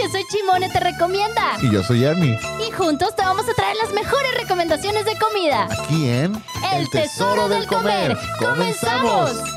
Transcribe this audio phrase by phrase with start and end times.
[0.00, 1.56] yo soy Chimone Te Recomienda.
[1.60, 2.38] Y yo soy Ernie.
[2.66, 5.66] Y juntos te vamos a traer las mejores recomendaciones de comida.
[5.70, 6.40] Aquí en
[6.72, 8.16] El, tesoro, del comer.
[8.38, 9.32] ¡Comenzamos!
[9.32, 9.48] ¡Buenas,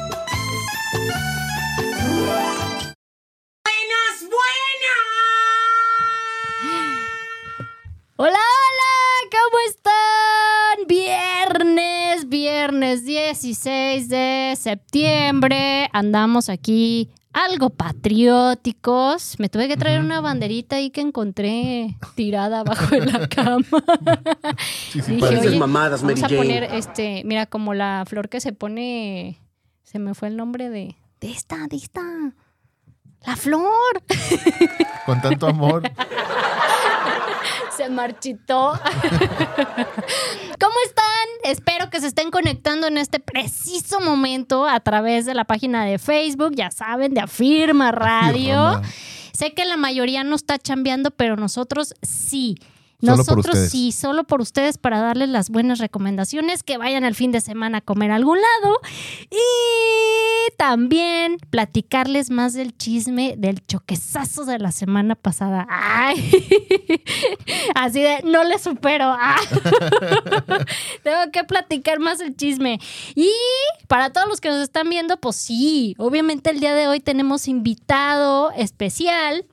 [4.21, 4.31] buenas!
[8.15, 10.87] Hola, hola, ¿cómo están?
[10.87, 15.89] Viernes, viernes 16 de septiembre.
[15.93, 19.35] Andamos aquí algo patrióticos.
[19.39, 23.65] Me tuve que traer una banderita ahí que encontré tirada abajo de la cama.
[24.91, 26.37] Sí, sí, Dije, mamadas, vamos Mary a Jane.
[26.37, 29.39] poner este, mira, como la flor que se pone.
[29.83, 30.95] Se me fue el nombre de.
[31.19, 32.01] De esta, de esta.
[33.25, 34.01] La flor.
[35.05, 35.83] Con tanto amor.
[37.81, 38.73] Se marchitó.
[40.59, 41.05] ¿Cómo están?
[41.45, 45.97] Espero que se estén conectando en este preciso momento a través de la página de
[45.97, 48.59] Facebook, ya saben, de Afirma Radio.
[48.59, 48.87] Afirma.
[49.33, 52.59] Sé que la mayoría no está chambeando, pero nosotros sí.
[53.01, 57.15] Solo por Nosotros sí, solo por ustedes para darles las buenas recomendaciones, que vayan al
[57.15, 58.79] fin de semana a comer a algún lado
[59.29, 65.65] y también platicarles más del chisme del choquezazo de la semana pasada.
[65.69, 66.31] Ay,
[67.75, 69.05] así de no le supero.
[69.05, 69.37] Ah.
[71.03, 72.79] Tengo que platicar más el chisme.
[73.15, 73.31] Y
[73.87, 77.47] para todos los que nos están viendo, pues sí, obviamente el día de hoy tenemos
[77.47, 79.45] invitado especial,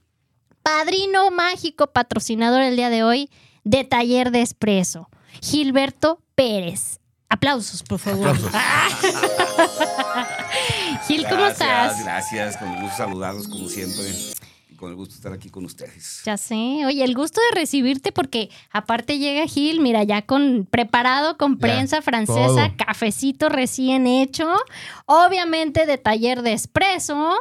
[0.69, 3.31] padrino mágico, patrocinador el día de hoy
[3.65, 5.09] de Taller de Espresso,
[5.41, 6.99] Gilberto Pérez.
[7.31, 8.29] Aplausos, por favor.
[8.29, 8.53] Aplausos.
[11.07, 12.05] Gil, ¿cómo Gracias, estás?
[12.05, 14.05] Gracias, con el gusto saludarlos como siempre.
[14.71, 16.21] Y con el gusto de estar aquí con ustedes.
[16.27, 16.55] Ya sé.
[16.87, 21.61] Oye, el gusto de recibirte porque aparte llega Gil, mira, ya con preparado con Ya,
[21.61, 22.77] prensa francesa, todo.
[22.87, 24.55] cafecito recién hecho,
[25.07, 27.35] obviamente de taller de espresso.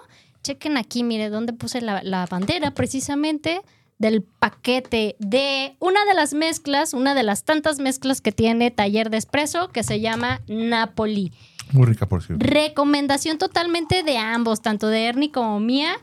[0.47, 3.61] Chequen aquí, mire, dónde puse la, la bandera precisamente
[3.99, 9.09] del paquete de una de las mezclas, una de las tantas mezclas que tiene taller
[9.09, 11.33] de espresso que se llama Napoli.
[11.73, 12.45] Muy rica, por cierto.
[12.47, 15.97] Recomendación totalmente de ambos, tanto de Ernie como mía.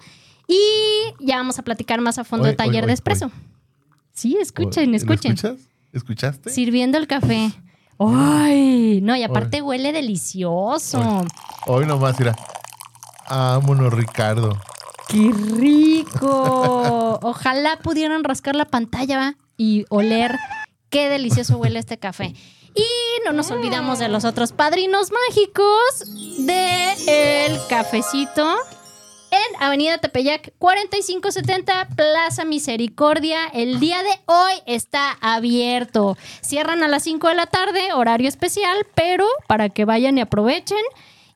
[0.46, 0.60] Y
[1.20, 3.30] ya vamos a platicar más a fondo de taller de espresso.
[4.12, 5.32] Sí, escuchen, ¿Lo escuchen.
[5.32, 5.68] escuchas?
[5.94, 6.50] ¿Escuchaste?
[6.50, 7.50] Sirviendo el café.
[7.98, 9.00] ¡Ay!
[9.02, 11.24] No, y aparte huele delicioso.
[11.66, 12.36] Hoy nomás, mira.
[13.28, 14.58] Vámonos, Ricardo.
[15.08, 17.18] ¡Qué rico!
[17.22, 20.36] Ojalá pudieran rascar la pantalla y oler
[20.90, 22.34] qué delicioso huele este café.
[22.74, 22.84] Y
[23.24, 28.56] no nos olvidamos de los otros padrinos mágicos de el cafecito
[29.30, 33.46] en Avenida Tepeyac 4570 Plaza Misericordia.
[33.52, 36.16] El día de hoy está abierto.
[36.40, 40.82] Cierran a las 5 de la tarde, horario especial, pero para que vayan y aprovechen.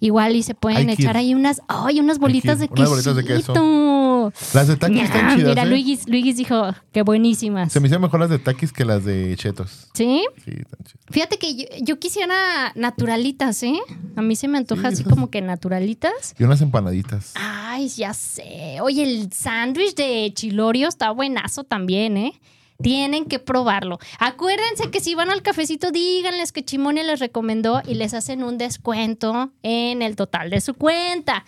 [0.01, 4.33] Igual y se pueden echar ahí unas, ay, unas bolitas de Unas bolitas de queso.
[4.55, 5.67] Las de taquis están Ah, chidas, Mira, ¿eh?
[6.07, 7.73] Luigis dijo que buenísimas.
[7.73, 9.89] Se me hicieron mejor las de taquis que las de chetos.
[9.95, 10.25] ¿Sí?
[10.45, 11.05] Sí, están chidas.
[11.11, 13.79] Fíjate que yo, yo quisiera naturalitas, ¿eh?
[14.17, 16.35] A mí se me antoja Sí, así esas- como que naturalitas.
[16.39, 17.33] Y unas empanaditas.
[17.35, 18.79] Ay, ya sé.
[18.83, 22.33] Oye, el sándwich de chilorio está buenazo también, ¿eh?
[22.81, 23.99] Tienen que probarlo.
[24.21, 28.57] Acuérdense que si van al cafecito, díganles que Chimone les recomendó y les hacen un
[28.57, 31.45] descuento en el total de su cuenta.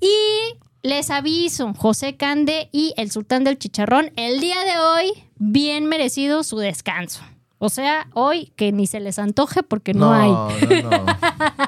[0.00, 5.84] Y les aviso, José Cande y el sultán del chicharrón, el día de hoy, bien
[5.84, 7.20] merecido su descanso.
[7.62, 10.30] O sea, hoy que ni se les antoje porque no, hay.
[10.30, 11.04] No, no.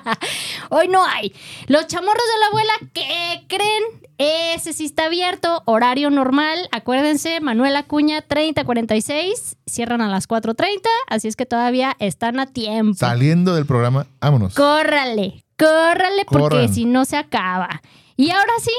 [0.71, 1.35] Hoy no hay.
[1.67, 3.83] Los chamorros de la abuela, ¿qué creen?
[4.17, 6.67] Ese sí está abierto, horario normal.
[6.73, 12.95] Acuérdense, Manuel Acuña 3046, cierran a las 4.30, así es que todavía están a tiempo.
[12.95, 14.55] Saliendo del programa, vámonos.
[14.55, 17.83] Córrale, córrale porque si no se acaba.
[18.17, 18.73] Y ahora sí,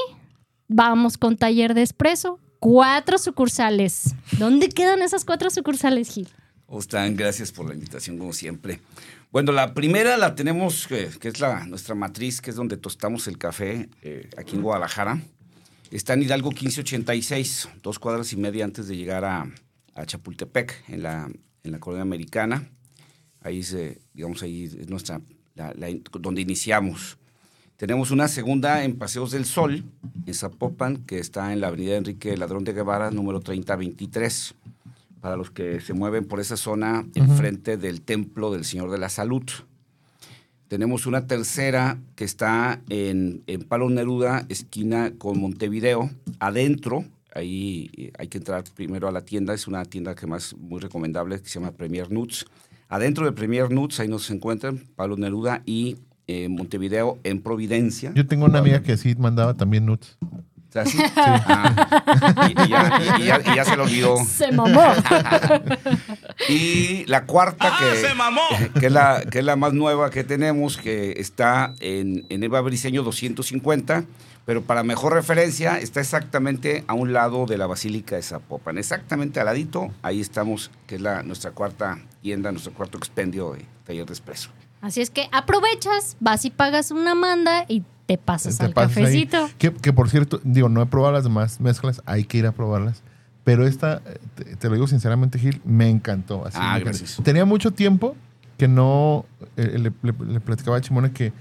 [0.66, 2.40] vamos con taller de espresso.
[2.58, 4.16] Cuatro sucursales.
[4.32, 6.28] ¿Dónde quedan esas cuatro sucursales, Gil?
[6.66, 7.14] ¿Cómo están?
[7.16, 8.80] Gracias por la invitación, como siempre.
[9.30, 13.26] Bueno, la primera la tenemos, eh, que es la, nuestra matriz, que es donde tostamos
[13.26, 15.20] el café eh, aquí en Guadalajara.
[15.90, 19.46] Está en Hidalgo 1586, dos cuadras y media antes de llegar a,
[20.06, 21.30] Chapultepec, en la,
[21.62, 22.68] en la colonia americana.
[23.40, 25.20] Ahí se, digamos, ahí es nuestra,
[25.54, 25.72] la-
[26.18, 27.18] donde iniciamos.
[27.76, 29.84] Tenemos una segunda en Paseos del Sol,
[30.26, 34.54] en Zapopan, que está en la avenida Enrique Ladrón de Guevara, número 3023.
[35.24, 39.08] Para los que se mueven por esa zona, enfrente del Templo del Señor de la
[39.08, 39.42] Salud.
[40.68, 46.10] Tenemos una tercera que está en, en Palo Neruda, esquina con Montevideo,
[46.40, 47.06] adentro.
[47.34, 50.78] Ahí eh, hay que entrar primero a la tienda, es una tienda que más muy
[50.78, 52.44] recomendable que se llama Premier Nuts.
[52.90, 58.12] Adentro de Premier Nuts, ahí nos encuentran Pablo Neruda y eh, Montevideo en Providencia.
[58.14, 60.18] Yo tengo una amiga que sí mandaba también nuts.
[60.74, 60.98] Sea, ¿sí?
[61.16, 64.16] Ah, y, y ya, y- y ya- y ya se lo olvidó.
[64.24, 64.80] Se mamó.
[66.48, 71.12] Y la cuarta, que, que, es la, que es la más nueva que tenemos, que
[71.18, 74.04] está en, en Eva Briseño 250,
[74.44, 79.40] pero para mejor referencia está exactamente a un lado de la Basílica de Zapopan, exactamente
[79.40, 84.04] al ladito, ahí estamos, que es la, nuestra cuarta tienda, nuestro cuarto expendio de Taller
[84.06, 84.50] de Expreso.
[84.82, 88.96] Así es que aprovechas, vas y pagas una manda y te pasas Te al pasas
[88.96, 89.48] cafecito.
[89.58, 92.52] Que, que, por cierto, digo, no he probado las demás mezclas, hay que ir a
[92.52, 93.02] probarlas.
[93.44, 96.46] Pero esta, eh, te, te lo digo sinceramente, Gil, me encantó.
[96.46, 96.98] así, Ah, me encantó.
[96.98, 97.20] gracias.
[97.24, 98.16] Tenía mucho tiempo
[98.56, 101.32] que no, eh, le, le- le platicaba a Chimone que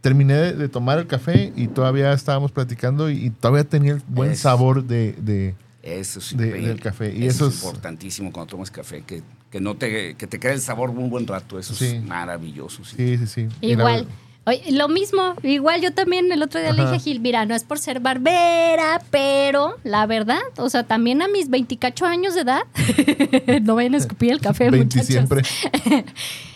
[0.00, 4.02] terminé de, de tomar el café y todavía estábamos platicando y, y todavía tenía el
[4.08, 4.42] buen Eso.
[4.42, 7.14] sabor de, de- Eso es De- del café.
[7.16, 10.54] Y eso, eso es importantísimo cuando tomas café, que, que no te, que te quede
[10.54, 11.84] el sabor un buen rato, eso Sí.
[11.86, 12.84] es maravilloso.
[12.84, 12.96] sí.
[12.96, 13.48] Sí, sí, sí.
[13.60, 14.06] Igual.
[14.44, 17.54] Oye, lo mismo, igual yo también el otro día le dije a Gil, mira, no
[17.54, 22.40] es por ser barbera, pero la verdad, o sea, también a mis 28 años de
[22.40, 22.62] edad,
[23.62, 25.06] no vayan a escupir el café, 20 muchachos.
[25.06, 25.42] siempre.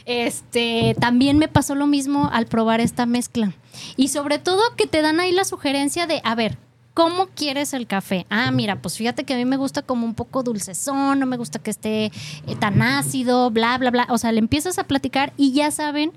[0.06, 3.52] Este, también me pasó lo mismo al probar esta mezcla.
[3.96, 6.58] Y sobre todo que te dan ahí la sugerencia de, a ver,
[6.94, 8.24] ¿cómo quieres el café?
[8.30, 11.36] Ah, mira, pues fíjate que a mí me gusta como un poco dulcezón, no me
[11.36, 12.12] gusta que esté eh,
[12.60, 14.06] tan ácido, bla, bla, bla.
[14.08, 16.12] O sea, le empiezas a platicar y ya saben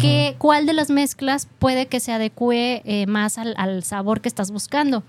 [0.00, 4.28] que, cuál de las mezclas puede que se adecue eh, más al, al sabor que
[4.28, 5.04] estás buscando.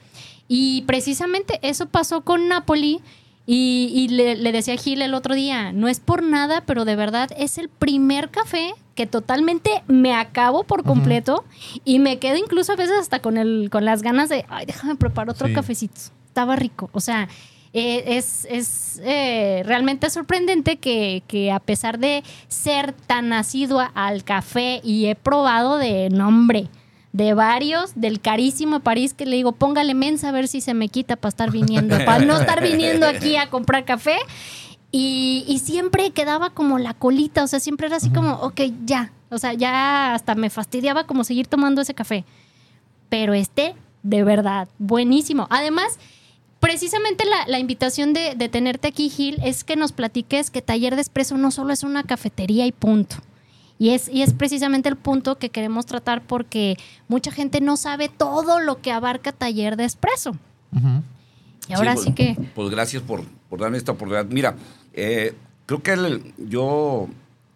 [0.48, 3.02] Y precisamente eso pasó con Napoli.
[3.48, 6.84] Y, y le, le decía a Gil el otro día, no es por nada, pero
[6.84, 11.46] de verdad es el primer café que totalmente me acabo por completo
[11.84, 14.96] y me quedo incluso a veces hasta con, el, con las ganas de, ay, déjame
[14.96, 15.54] preparar otro Sí.
[15.54, 15.94] cafecito.
[16.28, 16.90] Estaba rico.
[16.92, 17.28] O sea,
[17.78, 24.24] eh, es, es eh, realmente sorprendente que, que a pesar de ser tan asidua al
[24.24, 26.70] café y he probado de nombre
[27.12, 30.88] de varios, del carísimo París, que le digo, póngale mensa a ver si se me
[30.88, 34.20] quita para estar viniendo, para no estar viniendo aquí a comprar café.
[34.94, 39.12] Y, y siempre quedaba como la colita, o sea, siempre era así como, ok, ya,
[39.30, 42.24] o sea, ya hasta me fastidiaba como seguir tomando ese café.
[43.10, 45.48] Pero este, de verdad, buenísimo.
[45.50, 46.00] Además,
[46.66, 50.96] precisamente la, la invitación de, de tenerte aquí, Gil, es que nos platiques que Taller
[50.96, 53.18] de Espresso no solo es una cafetería y punto.
[53.78, 56.78] Y es, y es precisamente el punto que queremos tratar porque
[57.08, 60.36] mucha gente no sabe todo lo que abarca Taller de Espresso.
[61.68, 62.38] Y ahora pues, sí, que...
[62.56, 64.26] Pues gracias por, por darme esta oportunidad.
[64.26, 64.56] Mira,
[64.94, 65.34] eh,
[65.66, 67.08] creo que el- yo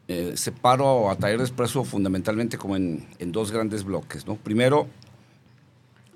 [0.08, 4.36] eh, separo a Taller de Expreso fundamentalmente como en, en dos grandes bloques, ¿no?
[4.36, 4.88] Primero,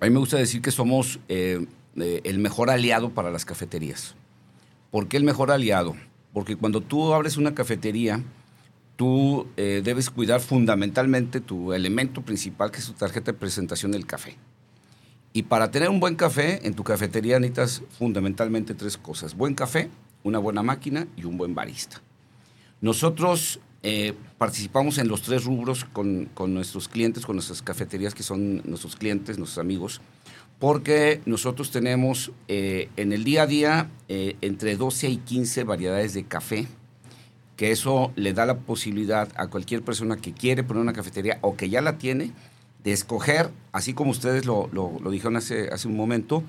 [0.01, 4.15] a mí me gusta decir que somos eh, el mejor aliado para las cafeterías.
[4.91, 5.95] ¿Por qué el mejor aliado?
[6.33, 8.21] Porque cuando tú abres una cafetería,
[8.95, 14.05] tú eh, debes cuidar fundamentalmente tu elemento principal, que es tu tarjeta de presentación del
[14.05, 14.35] café.
[15.33, 19.35] Y para tener un buen café en tu cafetería necesitas fundamentalmente tres cosas.
[19.35, 19.89] Buen café,
[20.23, 22.01] una buena máquina y un buen barista.
[22.81, 28.23] Nosotros eh, participamos en los tres rubros con, con nuestros clientes, con nuestras cafeterías que
[28.23, 30.01] son nuestros clientes, nuestros amigos,
[30.63, 36.13] porque nosotros tenemos eh, en el día a día eh, entre 12 y 15 variedades
[36.13, 36.67] de café,
[37.57, 41.57] que eso le da la posibilidad a cualquier persona que quiere poner una cafetería o
[41.57, 42.31] que ya la tiene,
[42.81, 46.43] de escoger, así como ustedes lo, lo- lo dijeron hace, hace un momento,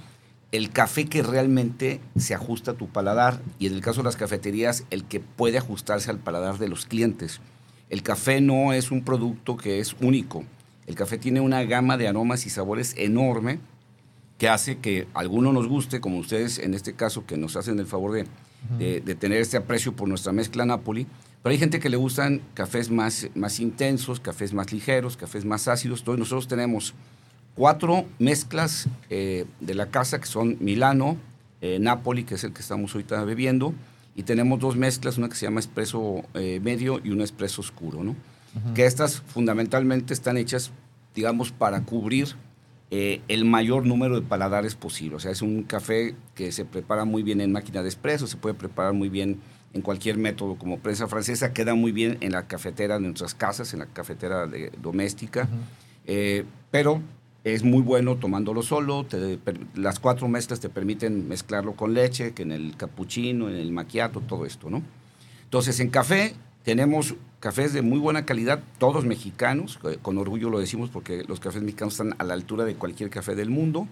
[0.53, 4.17] el café que realmente se ajusta a tu paladar y en el caso de las
[4.17, 7.41] cafeterías, el que puede ajustarse al paladar de los clientes.
[7.91, 10.45] El café no es un producto que es único.
[10.87, 13.59] El café tiene una gama de aromas y sabores enorme
[14.45, 17.87] que hace que alguno nos guste, como ustedes en este caso que nos hacen el
[17.87, 18.27] favor de,
[18.79, 21.07] de- de tener este aprecio por nuestra mezcla Napoli.
[21.43, 25.67] Pero hay gente que le gustan cafés más, más intensos, cafés más ligeros, cafés más
[25.67, 26.01] ácidos.
[26.01, 26.93] Entonces nosotros tenemos
[27.55, 31.17] cuatro mezclas eh, de la casa que son Milano,
[31.63, 33.73] eh, Napoli, que es el que estamos ahorita bebiendo,
[34.15, 38.05] y tenemos dos mezclas, una que se llama espresso eh, medio y una espresso oscuro,
[38.05, 38.15] ¿no?
[38.75, 40.71] Que estas fundamentalmente están hechas,
[41.15, 42.37] digamos, para cubrir
[42.91, 45.17] eh, el mayor número de paladares posible.
[45.17, 48.37] O sea, es un café que se prepara muy bien en máquina de espresso, se
[48.37, 49.41] puede preparar muy bien
[49.73, 53.73] en cualquier método, como prensa francesa, queda muy bien en la cafetera de nuestras casas,
[53.73, 55.49] en la cafetera de- doméstica,
[56.07, 57.00] Eh, pero
[57.45, 59.05] es muy bueno tomándolo solo.
[59.05, 63.57] te per- las cuatro mezclas te permiten mezclarlo con leche, que en el cappuccino, en
[63.57, 64.83] el macchiato, todo esto, ¿no?
[65.45, 70.59] Entonces, en café tenemos cafés de muy buena calidad, todos mexicanos, eh, con orgullo lo
[70.59, 73.87] decimos porque los cafés mexicanos están a la altura de cualquier café del mundo,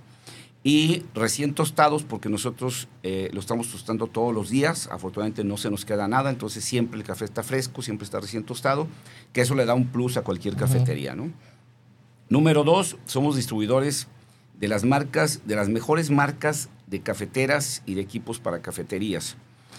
[0.64, 5.70] y recién tostados porque nosotros eh, lo estamos tostando todos los días, afortunadamente no se
[5.70, 8.86] nos queda nada, entonces siempre el café está fresco, siempre está recién tostado,
[9.32, 11.30] que eso le da un plus a cualquier cafetería, ¿no?
[12.28, 14.06] Número dos, somos distribuidores
[14.58, 19.36] de las marcas, de las mejores marcas de cafeteras y de equipos para cafeterías.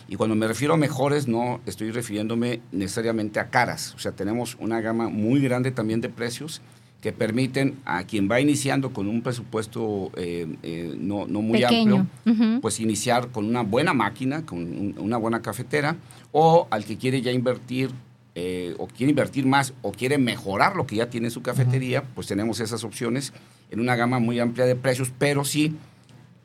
[0.07, 3.93] Y cuando me refiero a mejores, no estoy refiriéndome necesariamente a caras.
[3.95, 6.61] O sea, tenemos una gama muy grande también de precios
[7.01, 12.07] que permiten a quien va iniciando con un presupuesto eh, eh, no, no, muy Pequeño.
[12.25, 15.97] amplio, pues iniciar con una buena máquina, con un- una buena cafetera,
[16.31, 17.89] o al que quiere ya invertir,
[18.35, 22.03] eh, o quiere invertir más, o quiere mejorar lo que ya tiene en su cafetería,
[22.15, 23.33] pues tenemos esas opciones
[23.69, 25.75] en una gama muy amplia de precios, pero sí,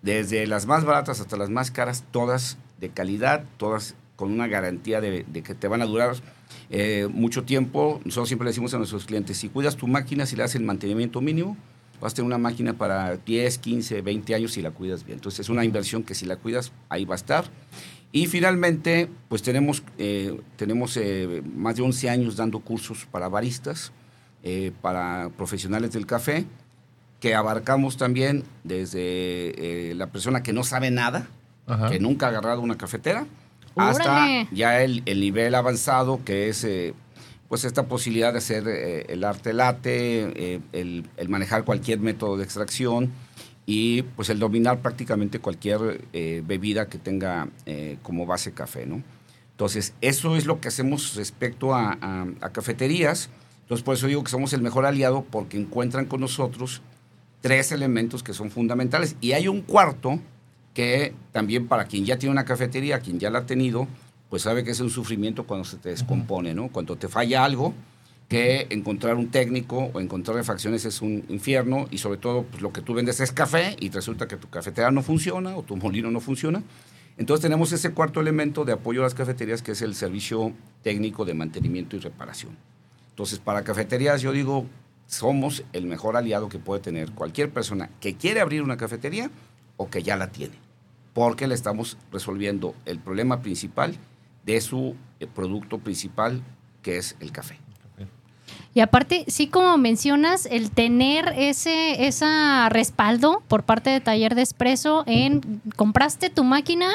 [0.02, 5.00] desde las más baratas hasta las más caras, todas de calidad, todas con una garantía
[5.00, 6.16] de, que te van a durar
[6.70, 8.00] eh, mucho tiempo.
[8.04, 10.64] Nosotros siempre le decimos a nuestros clientes, si cuidas tu máquina, si le das el
[10.64, 11.56] mantenimiento mínimo,
[12.00, 15.18] vas a tener una máquina para 10, 15, 20 años si la cuidas bien.
[15.18, 17.44] Entonces es una inversión que si la cuidas, ahí va a estar.
[18.10, 23.92] Y finalmente, pues tenemos, eh, tenemos eh, más de 11 años dando cursos para baristas,
[24.80, 26.46] para profesionales del café,
[27.20, 31.28] que abarcamos también desde la persona que no sabe nada,
[31.68, 31.90] Ajá.
[31.90, 33.26] que nunca ha agarrado una cafetera,
[33.74, 33.90] ¡Órale!
[33.90, 36.94] hasta ya el, el nivel avanzado que es eh,
[37.48, 39.92] pues esta posibilidad de hacer eh, el arte latte,
[40.54, 43.10] eh, el, el manejar cualquier método de extracción
[43.66, 49.02] y pues el dominar prácticamente cualquier eh, bebida que tenga eh, como base café, ¿no?
[49.52, 53.28] Entonces, eso es lo que hacemos respecto a, a- a cafeterías.
[53.62, 56.80] Entonces, por eso digo que somos el mejor aliado porque encuentran con nosotros
[57.40, 59.16] tres elementos que son fundamentales.
[59.20, 60.20] Y hay un cuarto
[60.78, 63.88] que también para quien ya tiene una cafetería, quien ya la ha tenido,
[64.30, 66.68] pues sabe que es un sufrimiento cuando se te descompone, ¿no?
[66.68, 67.74] Cuando te falla algo,
[68.28, 72.72] que encontrar un técnico o encontrar refacciones es un infierno y sobre todo pues, lo
[72.72, 76.12] que tú vendes es café y resulta que tu cafetera no funciona o tu molino
[76.12, 76.62] no funciona.
[77.16, 80.52] Entonces tenemos ese cuarto elemento de apoyo a las cafeterías que es el servicio
[80.84, 82.56] técnico de mantenimiento y reparación.
[83.10, 84.64] Entonces para cafeterías yo digo,
[85.08, 89.28] somos el mejor aliado que puede tener cualquier persona que quiere abrir una cafetería
[89.76, 90.54] o que ya la tiene,
[91.18, 93.96] porque le estamos resolviendo el problema principal
[94.46, 96.42] de su eh, producto principal
[96.80, 97.58] que es el café.
[98.72, 104.42] Y aparte, sí como mencionas, el tener ese esa respaldo por parte de Taller de
[104.42, 106.88] Espresso en compraste tu máquina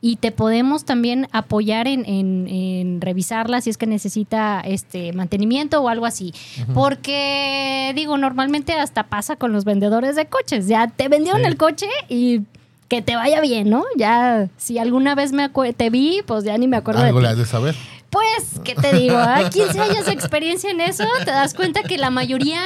[0.00, 5.82] y te podemos también apoyar en, en- en revisarla si es que necesita este mantenimiento
[5.82, 6.32] o algo así.
[6.72, 10.66] Porque, digo, normalmente hasta pasa con los vendedores de coches.
[10.66, 11.46] Ya te vendieron Sí.
[11.46, 12.42] el coche y
[12.88, 13.84] que te vaya bien, ¿no?
[13.96, 17.28] Ya, si alguna vez me te vi, pues ya ni me acuerdo Algo de le
[17.28, 17.32] ti.
[17.32, 17.74] has de saber.
[18.10, 19.16] Pues, ¿qué te digo?
[19.18, 22.60] A 15 años de experiencia en eso, te das cuenta que la mayoría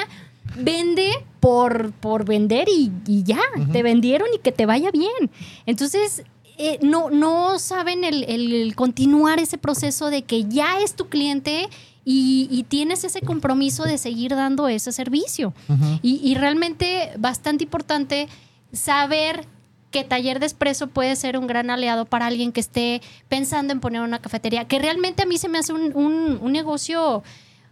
[0.56, 1.10] vende
[1.40, 3.40] por, por vender y, y ya,
[3.72, 5.30] te vendieron y que te vaya bien.
[5.64, 6.22] Entonces,
[6.58, 11.68] eh, no, no saben el, el continuar ese proceso de que ya es tu cliente
[12.04, 15.54] y, y tienes ese compromiso de seguir dando ese servicio.
[16.02, 18.28] Y, y realmente bastante importante
[18.72, 19.46] saber
[19.90, 23.80] que Taller de Espresso puede ser un gran aliado para alguien que esté pensando en
[23.80, 27.22] poner una cafetería, que realmente a mí se me hace un, un- un negocio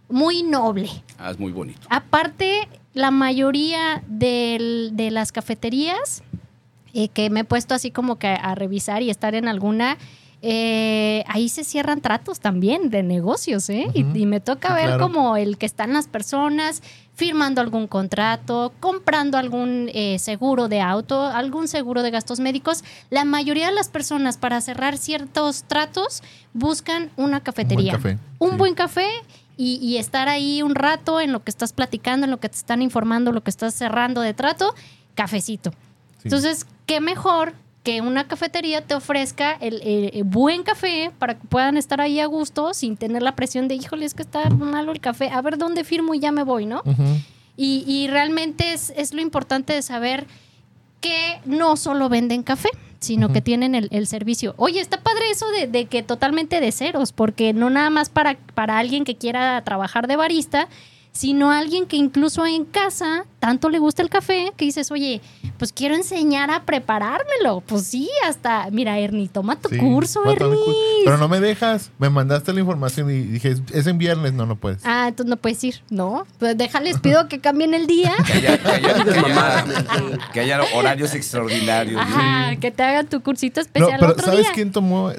[0.09, 0.89] muy noble.
[1.17, 1.79] Ah, es muy bonito.
[1.89, 6.23] Aparte, la mayoría del- de las cafeterías
[6.95, 9.97] eh, que me he puesto así como que a revisar y estar en alguna,
[10.41, 13.87] eh, ahí se cierran tratos también de negocios, ¿eh?
[13.93, 15.01] Y- me toca Sí, ver claro.
[15.03, 16.81] como el que están las personas
[17.13, 22.83] firmando algún contrato, comprando algún eh, seguro de auto, algún seguro de gastos médicos.
[23.09, 27.93] La mayoría de las personas para cerrar ciertos tratos buscan una cafetería.
[27.93, 28.55] café, Un sí.
[28.55, 29.09] buen café
[29.57, 32.55] y, y estar ahí un rato en lo que estás platicando, en lo que te
[32.55, 34.73] están informando, lo que estás cerrando de trato,
[35.15, 35.71] cafecito.
[35.71, 35.75] Sí.
[36.25, 41.47] Entonces, qué mejor que una cafetería te ofrezca el, el- el buen café para que
[41.47, 44.91] puedan estar ahí a gusto sin tener la presión de, híjole, es que está malo
[44.91, 46.81] el café, a ver dónde firmo y ya me voy, ¿no?
[47.55, 50.27] Y, y realmente es, es lo importante de saber
[51.01, 52.69] que no solo venden café,
[52.99, 54.53] sino que tienen el, el servicio.
[54.57, 58.37] Oye, está padre eso de, de que totalmente de ceros, porque no nada más para,
[58.53, 60.67] para alguien que quiera trabajar de barista,
[61.13, 65.21] sino alguien que incluso en casa tanto le gusta el café, que dices, oye,
[65.59, 67.61] pues quiero enseñar a preparármelo.
[67.67, 70.37] Pues sí, hasta, mira, Ernie, toma tu Sí, curso, Ernie.
[70.55, 70.73] curso.
[71.05, 71.91] Pero no me dejas.
[71.99, 74.33] Me mandaste la información y dije, es en viernes.
[74.33, 74.81] No, no puedes.
[74.85, 76.25] Ah, entonces no puedes ir, ¿no?
[76.39, 78.15] Pues déjales, pido que cambien el día.
[78.25, 79.65] Que haya, que haya- que haya-
[80.33, 81.95] que haya horarios extraordinarios.
[81.95, 82.01] ¿no?
[82.01, 84.51] Ajá, que te hagan tu cursito No, especial pero otro ¿sabes día.
[84.53, 85.11] quién tomó,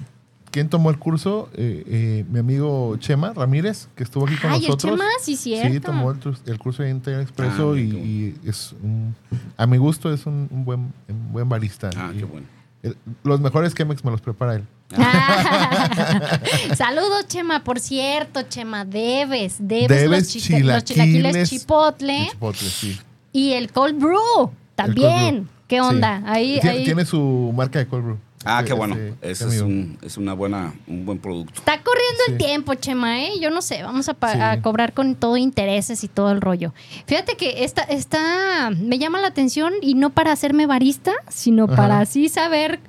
[0.50, 1.48] quién tomó el curso?
[1.54, 4.92] Eh, eh, mi amigo Chema Ramírez, que estuvo aquí con Ay, el nosotros.
[4.98, 5.72] Chema, sí, cierto.
[5.72, 8.06] Sí, tomó el, el curso de Inter Expreso Ah, y, qué bueno.
[8.06, 9.14] y es un,
[9.56, 11.90] a mi gusto es un, un buen, un buen barista.
[11.96, 12.46] Ah, Y qué bueno.
[12.82, 14.64] el- los mejores Chemex me los prepara él.
[16.76, 17.62] Saludos, Chema.
[17.64, 22.98] Por cierto, Chema, debes, debes, Debes los, chica- los chilaquiles chilaquiles chipotle Chipotle, sí.
[23.32, 24.50] y el cold brew.
[24.74, 25.34] También.
[25.44, 25.46] brew.
[25.68, 25.80] ¿Qué Sí.
[25.82, 26.22] onda?
[26.26, 28.18] Ahí, Tiene, ahí- tiene su marca de cold brew.
[28.44, 28.96] Ah, qué bueno.
[29.20, 31.52] Ese es un, es una buena, un buen producto.
[31.54, 33.32] Está corriendo el tiempo, Chema, ¿eh?
[33.40, 34.16] Yo no sé, vamos a,
[34.50, 36.72] a cobrar con todo intereses y todo el rollo.
[37.06, 41.76] Fíjate que esta, esta me llama la atención y no para hacerme barista, sino Ajá.
[41.76, 42.80] para así saber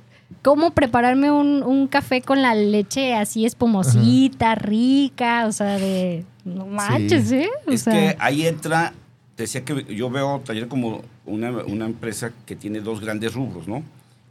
[0.42, 6.26] cómo prepararme un, un café con la leche así espumosita, rica, o sea, de...
[6.46, 7.50] No manches, ¿eh?
[7.68, 8.94] O Es sea, que ahí entra,
[9.36, 13.68] te decía que yo veo taller como una, una empresa que tiene dos grandes rubros,
[13.68, 13.84] ¿no?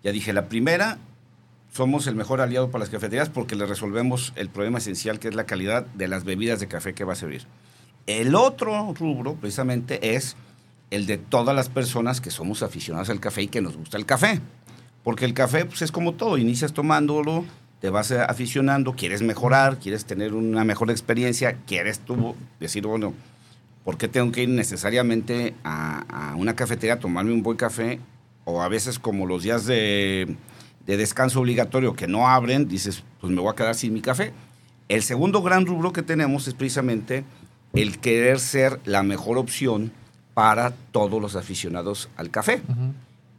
[0.02, 0.98] Ya dije, la primera,
[1.72, 5.34] somos el mejor aliado para las cafeterías porque le resolvemos el problema esencial que es
[5.34, 7.46] la calidad de las bebidas de café que va a servir.
[8.06, 10.36] El otro rubro, precisamente, es
[10.90, 14.06] el de todas las personas que somos aficionados al café y que nos gusta el
[14.06, 14.40] café.
[15.04, 17.44] Porque el café pues, es como todo, inicias tomándolo,
[17.80, 23.14] te vas aficionando, quieres mejorar, quieres tener una mejor experiencia, quieres tú decir, bueno,
[23.84, 28.00] ¿por qué tengo que ir necesariamente a, a una cafetería a tomarme un buen café?
[28.44, 30.36] O a veces como los días de,
[30.90, 34.32] de descanso obligatorio que no abren, dices, pues me voy a quedar sin mi café.
[34.88, 37.22] El segundo gran rubro que tenemos es precisamente
[37.74, 39.92] el querer ser la mejor opción
[40.34, 42.60] para todos los aficionados al café.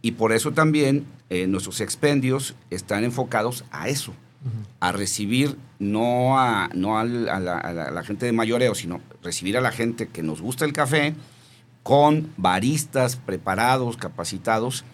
[0.01, 4.13] Y por eso también eh, nuestros expendios están enfocados a eso,
[4.79, 8.73] a recibir no, a, no al- a, la, a la- a la gente de mayoreo,
[8.75, 11.13] sino recibir a la gente que nos gusta el café
[11.83, 14.85] con baristas preparados, capacitados,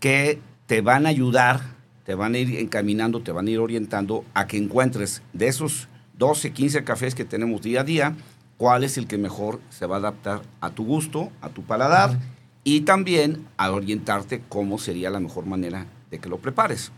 [0.00, 1.60] que te van a ayudar,
[2.04, 5.88] te van a ir encaminando, te van a ir orientando a que encuentres de esos
[6.18, 8.16] 12, 15 cafés que tenemos día a día,
[8.56, 12.18] cuál es el que mejor se va a adaptar a tu gusto, a tu paladar
[12.62, 16.92] y también a orientarte cómo sería la mejor manera de que lo prepares.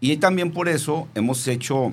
[0.00, 1.92] Y también por eso hemos hecho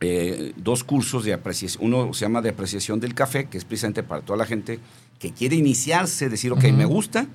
[0.00, 1.84] eh, dos cursos de apreciación.
[1.86, 4.80] Uno se llama de apreciación del café, que es precisamente para toda la gente
[5.20, 7.28] que quiere iniciarse, decir, ok, me gusta,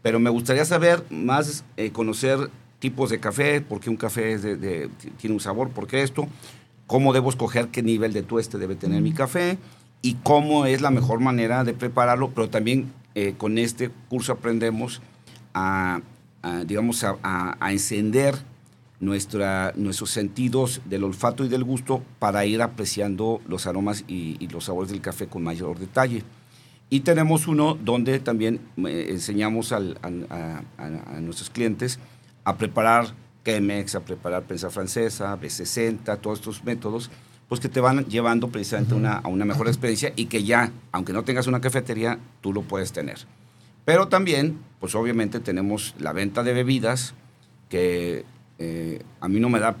[0.00, 2.50] pero me gustaría saber más, eh, conocer
[2.82, 6.02] tipos de café, por qué un café es de- de- tiene un sabor, por qué
[6.02, 6.26] esto,
[6.88, 9.56] cómo debo escoger qué nivel de tueste debe tener mi café
[10.02, 15.00] y cómo es la mejor manera de prepararlo, pero también eh, con este curso aprendemos
[15.54, 16.00] a,
[16.42, 18.34] a, digamos, a, a- a encender
[19.00, 24.48] nuestra, nuestros sentidos del olfato y del gusto para ir apreciando los aromas y, y
[24.48, 26.24] los sabores del café con mayor detalle.
[26.90, 31.98] Y tenemos uno donde también eh, enseñamos al- al- a, a- a nuestros clientes
[32.44, 33.06] a preparar
[33.44, 37.10] Chemex, a preparar prensa francesa, B60, todos estos métodos,
[37.48, 41.12] pues que te van llevando precisamente una- a una mejor experiencia y que ya, aunque
[41.12, 43.18] no tengas una cafetería, tú lo puedes tener.
[43.84, 47.14] Pero también, pues obviamente tenemos la venta de bebidas,
[47.68, 48.24] que
[48.58, 49.76] eh, a mí no me da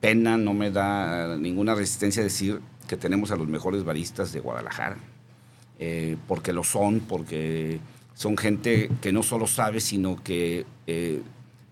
[0.00, 4.96] pena, no me da ninguna resistencia decir que tenemos a los mejores baristas de Guadalajara,
[5.78, 7.80] eh, porque lo son, porque
[8.14, 11.22] son gente que no solo sabe, sino que eh,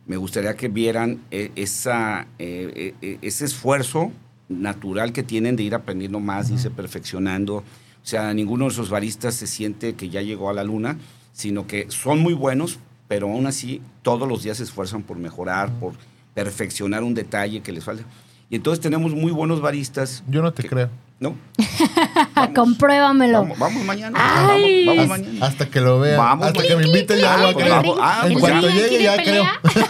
[0.08, 4.10] me gustaría que vieran eh, esa, eh, eh, ese esfuerzo
[4.48, 7.56] natural que tienen de ir aprendiendo más, de irse perfeccionando.
[7.58, 7.64] O
[8.02, 10.96] sea, ninguno de esos baristas se siente que ya llegó a la luna,
[11.32, 15.70] sino que son muy buenos, pero aún así todos los días se esfuerzan por mejorar,
[15.78, 15.92] por
[16.34, 18.04] perfeccionar un detalle que les falta.
[18.48, 20.24] Y entonces tenemos muy buenos baristas.
[20.28, 20.88] Yo no te que- creo.
[21.20, 21.34] ¿No?
[22.54, 23.40] Compruébamelo.
[23.40, 24.16] Vamos, vamos mañana.
[24.50, 24.86] Ay.
[24.86, 25.46] Vamos, mañana.
[25.46, 26.16] hasta que lo vea.
[26.16, 27.74] Vamos, hasta que me invite ya Ah, lo creo.
[27.74, 27.98] vamos.
[28.00, 28.74] Ah, en pues cuanto ya.
[28.76, 29.60] llegue ¿Quiere ya pelea?
[29.62, 29.82] creo.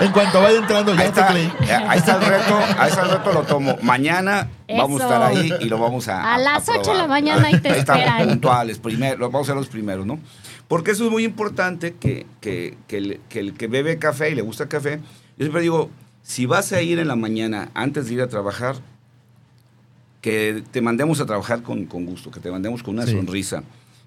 [0.00, 3.02] en cuanto vaya entrando Ahí ya te está, eh, ahí está el reto, ahí está
[3.04, 3.76] el reto, lo tomo.
[3.82, 6.34] Mañana vamos a estar ahí y lo vamos a.
[6.34, 6.96] A las ocho de probar.
[6.98, 8.28] la mañana ahí te estamos esperan.
[8.28, 10.18] puntuales, primero, lo vamos a ser los primeros, ¿no?
[10.68, 14.34] Porque eso es muy importante que, que, que el, que el que bebe café y
[14.34, 14.98] le gusta el café,
[15.38, 15.90] yo siempre digo,
[16.22, 18.76] si vas a ir en la mañana antes de ir a trabajar,
[20.22, 23.12] que te mandemos a trabajar con, con gusto, que te mandemos con una Sí.
[23.12, 23.62] sonrisa.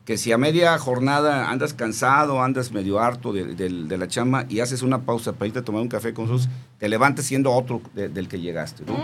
[0.06, 4.46] Que si a media jornada andas cansado, andas medio harto de, de- de la chamba
[4.48, 6.48] y haces una pausa para irte a tomar un café con nosotros,
[6.80, 8.84] te levantes siendo otro de- del que llegaste.
[8.86, 8.96] ¿no?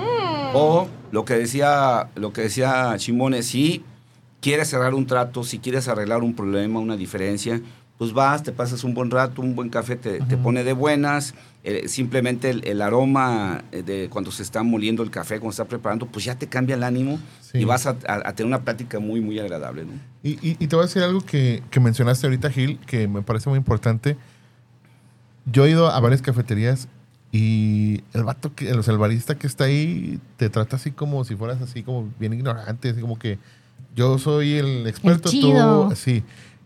[0.53, 3.83] O lo que decía, lo que decía Chimone, si
[4.41, 7.59] quieres cerrar un trato, si quieres arreglar un problema, una diferencia,
[8.01, 11.35] pues vas, te pasas un buen rato, un buen café te, te pone de buenas,
[11.63, 15.61] eh, simplemente el, el aroma eh, de cuando se está moliendo el café, cuando se
[15.61, 17.59] está preparando, pues ya te cambia el ánimo Sí.
[17.59, 19.85] y vas a, a- a tener una plática muy, muy agradable.
[19.85, 19.91] ¿no?
[20.23, 23.21] Y, y- y te voy a decir algo que, que mencionaste ahorita, Gil, que me
[23.21, 24.17] parece muy importante.
[25.45, 26.87] Yo he ido a varias cafeterías
[27.31, 31.23] y el vato, que, o sea, el barista que está ahí te trata así como
[31.23, 33.37] si fueras así como bien ignorante, así como que
[33.95, 35.89] yo soy el experto, El chido.
[35.89, 36.23] tú, sí.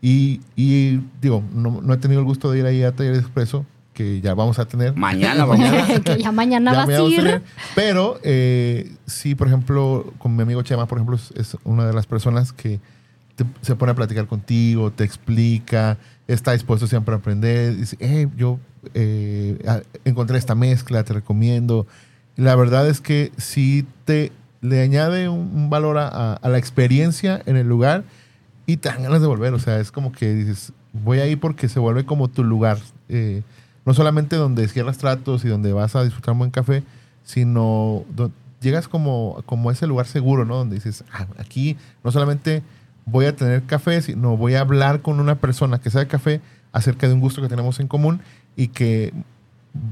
[0.08, 3.66] Y, y digo, no, no he tenido el gusto de ir ahí a Taller Expreso,
[3.92, 4.96] que ya vamos a tener.
[4.96, 6.00] Mañana vamos a...
[6.00, 7.16] que ya mañana Ya vas a ir.
[7.18, 7.42] tener.
[7.74, 12.06] Pero eh, sí, por ejemplo, con mi amigo Chema, por ejemplo, es, una de las
[12.06, 12.80] personas que
[13.36, 17.76] te- se pone a platicar contigo, te explica, está dispuesto siempre a aprender.
[17.76, 18.60] Dice, "Eh, yo
[18.94, 19.58] eh,
[20.04, 21.88] encontré esta mezcla, te recomiendo.
[22.38, 26.50] Y la verdad es que sí te le añade un, un valor a, a- a
[26.50, 28.04] la experiencia en el lugar
[28.66, 29.54] y te dan ganas de volver.
[29.54, 32.78] O sea, es como que dices, voy ahí porque se vuelve como tu lugar.
[33.10, 33.44] Eh,
[33.86, 36.84] no solamente donde cierras tratos y donde vas a disfrutar un buen café,
[37.24, 38.04] sino
[38.62, 40.56] llegas como, como ese lugar seguro, ¿no?
[40.58, 42.64] Donde dices, "Ah, aquí no solamente
[43.06, 47.08] voy a tener café, sino voy a hablar con una persona que sabe café acerca
[47.08, 48.22] de un gusto que tenemos en común
[48.56, 49.14] y que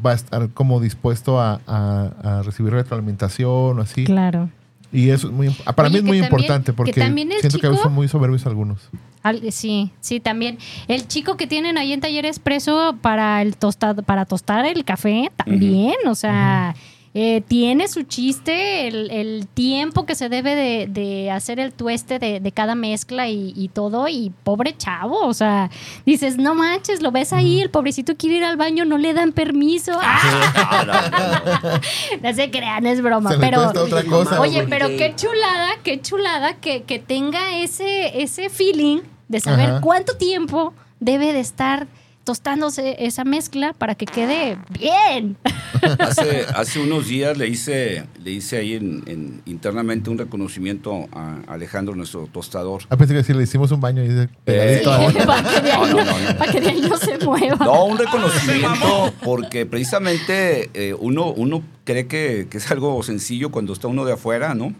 [0.03, 4.05] va a estar como dispuesto a recibir retroalimentación o así.
[4.05, 4.49] Claro.
[4.93, 6.97] Y eso es muy, para Oye, mí es que muy también- importante que porque el
[7.41, 8.79] siento que chico- son muy soberbios algunos.
[9.23, 10.57] Al- sí, sí, también.
[10.87, 15.31] El chico que tienen ahí en Taller Expreso para el tostado, para tostar el café,
[15.35, 16.75] también, o sea,
[17.15, 22.17] eh, tiene su chiste, el, el tiempo que se debe de, de hacer el tueste
[22.17, 25.69] de, de cada mezcla y, y todo, y pobre chavo, o sea,
[26.07, 29.31] dices, no manches, lo ves ahí, el pobrecito quiere ir al baño, no le dan
[29.31, 29.91] permiso.
[30.01, 31.79] ¡Ah!
[32.23, 33.61] no se crean, es broma, Se pero...
[33.61, 34.41] cuesta otra cosa.
[34.41, 39.81] Oye, pero qué chulada, qué chulada que, que tenga ese, ese feeling de saber Ajá.
[39.81, 41.87] cuánto tiempo debe de estar
[42.23, 45.37] tostándose esa mezcla para que quede bien.
[45.99, 51.39] Hace, hace unos días le hice, le hice ahí en, en- internamente un reconocimiento a
[51.47, 52.83] Alejandro, nuestro tostador.
[52.89, 54.27] A pesar que sí le hicimos un baño y no, ahí.
[54.85, 56.37] no, para, que de ahí no, no, no, no.
[56.37, 57.65] para que de ahí no se mueva.
[57.65, 63.73] No, un reconocimiento porque precisamente eh, uno, uno cree que, que es algo sencillo cuando
[63.73, 64.73] está uno de afuera, ¿no?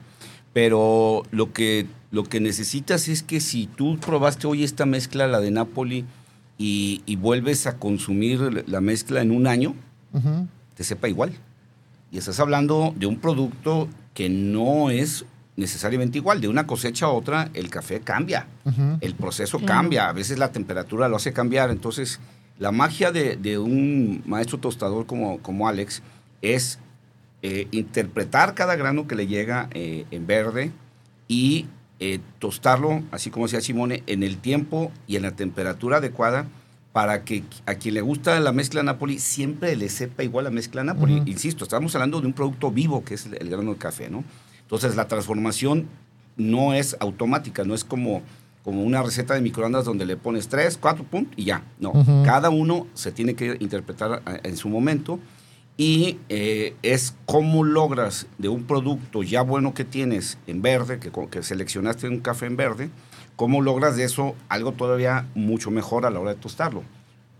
[0.53, 5.41] Pero lo que, lo que necesitas es que si tú probaste hoy esta mezcla, la
[5.41, 6.06] de Napoli,
[6.58, 9.76] y, y vuelves a consumir la mezcla en un año,
[10.76, 11.34] te sepa igual.
[12.12, 16.42] Y estás hablando de un producto que no es necesariamente igual.
[16.42, 18.48] De una cosecha a otra, el café cambia.
[19.02, 19.74] El proceso Claro.
[19.74, 20.10] cambia.
[20.10, 21.72] A veces la temperatura lo hace cambiar.
[21.72, 22.20] Entonces,
[22.60, 26.04] la magia de, de un maestro tostador como, como Alex
[26.44, 26.78] es
[27.42, 30.72] eh, interpretar cada grano que le llega eh, en verde
[31.28, 31.66] y
[31.99, 36.47] eh, tostarlo, así como decía Simone, en el tiempo y en la temperatura adecuada
[36.91, 40.84] para que a quien le gusta la mezcla Napoli siempre le sepa igual la mezcla
[40.84, 41.15] Napoli.
[41.21, 41.29] Ujú.
[41.29, 44.23] Insisto, estamos hablando de un producto vivo que es el, el grano de café, ¿no?
[44.62, 45.88] Entonces la transformación
[46.38, 48.21] no es automática, no es como,
[48.63, 51.63] como una receta de microondas donde le pones tres, cuatro, pum, y ya.
[51.79, 52.23] No, Ujú.
[52.25, 55.19] cada uno se tiene que interpretar a- en su momento
[55.75, 61.12] y eh, es cómo logras de un producto ya bueno que tienes en verde, que,
[61.29, 62.89] que seleccionaste un café en verde,
[63.36, 66.83] cómo logras de eso algo todavía mucho mejor a la hora de tostarlo.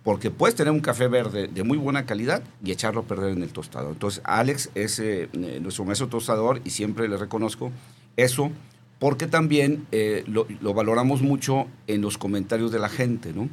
[0.04, 3.42] Porque puedes tener un café verde de muy buena calidad y echarlo a perder en
[3.42, 3.92] el tostado.
[3.92, 7.72] Entonces, Alex es eh, eh, nuestro maestro tostador y siempre le reconozco
[8.18, 8.52] eso
[9.00, 13.50] porque también eh, lo, lo valoramos mucho en los comentarios de la gente, ¿no?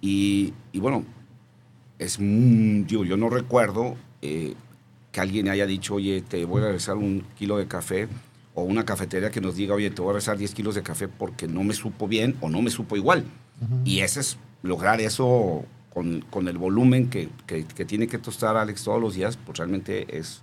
[0.00, 1.04] Y, y bueno,
[1.98, 4.54] es, mm, digo, yo no recuerdo eh,
[5.10, 8.08] que alguien haya dicho, oye, te voy a regresar un kilo de café,
[8.54, 11.08] o una cafetería que nos diga, oye, te voy a regresar 10 kilos de café
[11.08, 13.24] porque no me supo bien o no me supo igual.
[13.84, 18.56] Y ese es lograr eso con, con el volumen que, que- que tiene que tostar
[18.56, 20.42] Alex todos los días, pues realmente es...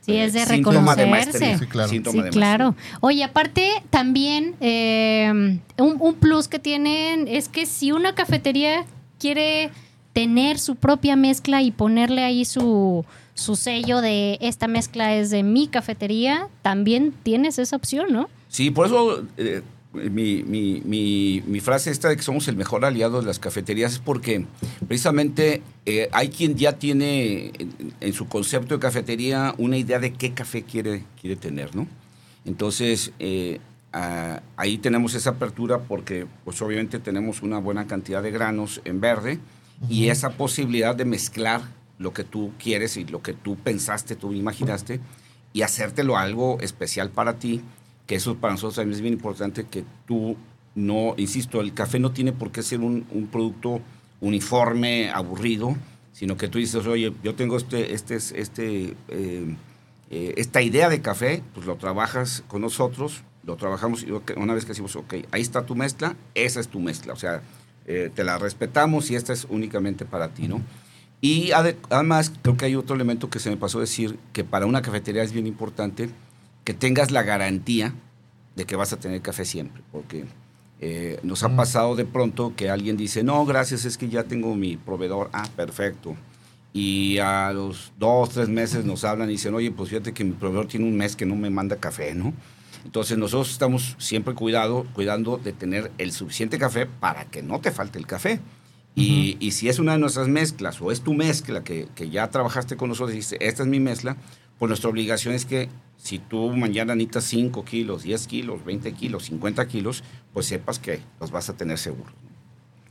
[0.00, 1.06] Sí, eh, es de síntoma de reconocerse.
[1.06, 1.58] maestría.
[1.58, 1.88] Sí, claro.
[1.88, 2.74] Síntoma Sí, de claro.
[3.00, 8.84] Oye, aparte también eh, un, un plus que tienen es que si una cafetería
[9.18, 9.70] quiere
[10.16, 15.42] tener su propia mezcla y ponerle ahí su, su sello de esta mezcla es de
[15.42, 18.30] mi cafetería, también tienes esa opción, ¿no?
[18.48, 19.60] Sí, por eso eh,
[19.92, 23.98] mi, mi- mi- frase esta de que somos el mejor aliado de las cafeterías es
[23.98, 24.46] porque
[24.88, 27.52] precisamente eh, hay quien ya tiene
[28.00, 31.86] en, su concepto de cafetería una idea de qué café quiere, quiere tener, ¿no?
[32.46, 33.60] Entonces, eh,
[33.92, 38.98] ah, ahí tenemos esa apertura porque pues obviamente tenemos una buena cantidad de granos en
[39.02, 39.40] verde
[39.88, 41.62] y esa posibilidad de mezclar
[41.98, 45.00] lo que tú quieres y lo que tú pensaste, tú imaginaste
[45.52, 47.62] y hacértelo algo especial para ti,
[48.06, 50.36] que eso para nosotros también es bien importante que tú
[50.74, 53.80] no, insisto, el café no tiene por qué ser un, un producto
[54.20, 55.74] uniforme, aburrido,
[56.12, 59.56] sino que tú dices, oye, yo tengo este, este, este, eh,
[60.10, 64.64] eh, esta idea de café, pues lo trabajas con nosotros, lo trabajamos y una vez
[64.64, 67.42] que decimos, ok, ahí está tu mezcla, esa es tu mezcla, o sea,
[67.86, 70.60] eh, te la respetamos y esta es únicamente para ti, ¿no?
[71.20, 74.44] Y ade- además, creo que hay otro elemento que se me pasó a decir, que
[74.44, 76.10] para una cafetería es bien importante
[76.64, 77.94] que tengas la garantía
[78.54, 80.24] de que vas a tener café siempre, porque
[80.80, 84.54] eh, nos ha pasado de pronto que alguien dice, no, gracias, es que ya tengo
[84.54, 86.16] mi proveedor, ah, perfecto.
[86.72, 90.32] Y a los dos, tres meses nos hablan y dicen, oye, pues fíjate que mi
[90.32, 92.34] proveedor tiene un mes que no me manda café, ¿no?
[92.86, 97.72] Entonces nosotros estamos siempre cuidado, cuidando de tener el suficiente café para que no te
[97.72, 98.38] falte el café.
[98.94, 102.30] Y, y si es una de nuestras mezclas o es tu mezcla que, que ya
[102.30, 104.16] trabajaste con nosotros y dices, esta es mi mezcla,
[104.60, 109.24] pues nuestra obligación es que si tú mañana necesitas 5 kilos, 10 kilos, 20 kilos,
[109.24, 112.14] 50 kilos, pues sepas que los vas a tener seguros.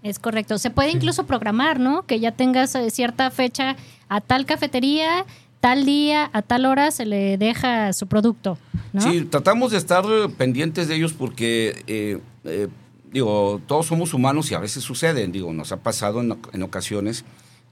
[0.04, 0.58] Es correcto.
[0.58, 2.06] Se puede incluso programar, ¿no?
[2.06, 3.78] Que ya tengas eh, cierta fecha
[4.10, 5.26] a tal cafetería,
[5.66, 8.60] tal día, a tal hora se le deja su producto.
[9.00, 10.06] Sí, tratamos de estar
[10.38, 12.68] pendientes de ellos porque, eh, eh,
[13.12, 15.32] digo, todos somos humanos y a veces suceden.
[15.32, 17.26] Digo, nos ha pasado en, en ocasiones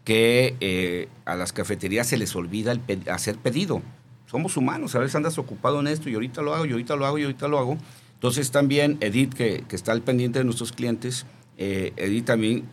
[0.05, 3.83] que eh, a las cafeterías se les olvida el pe- hacer pedido.
[4.25, 7.05] Somos humanos, a veces andas ocupado en esto y ahorita lo hago, y ahorita lo
[7.05, 7.77] hago, y ahorita lo hago.
[8.15, 11.27] Entonces también Edith, que, que está al pendiente de nuestros clientes,
[11.57, 12.63] Edith también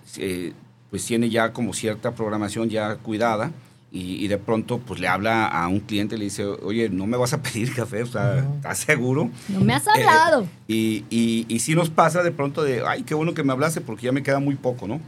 [0.88, 3.52] pues tiene ya como cierta programación ya cuidada
[3.92, 7.07] y, y de pronto pues le habla a un cliente y le dice, oye, no
[7.07, 9.31] me vas a pedir café, o sea, ¿estás seguro?
[9.48, 10.46] No me has hablado.
[10.68, 13.81] Y, y, y sí nos pasa de pronto de, ay, qué bueno que me hablaste
[13.81, 15.00] porque ya me queda muy poco, ¿no?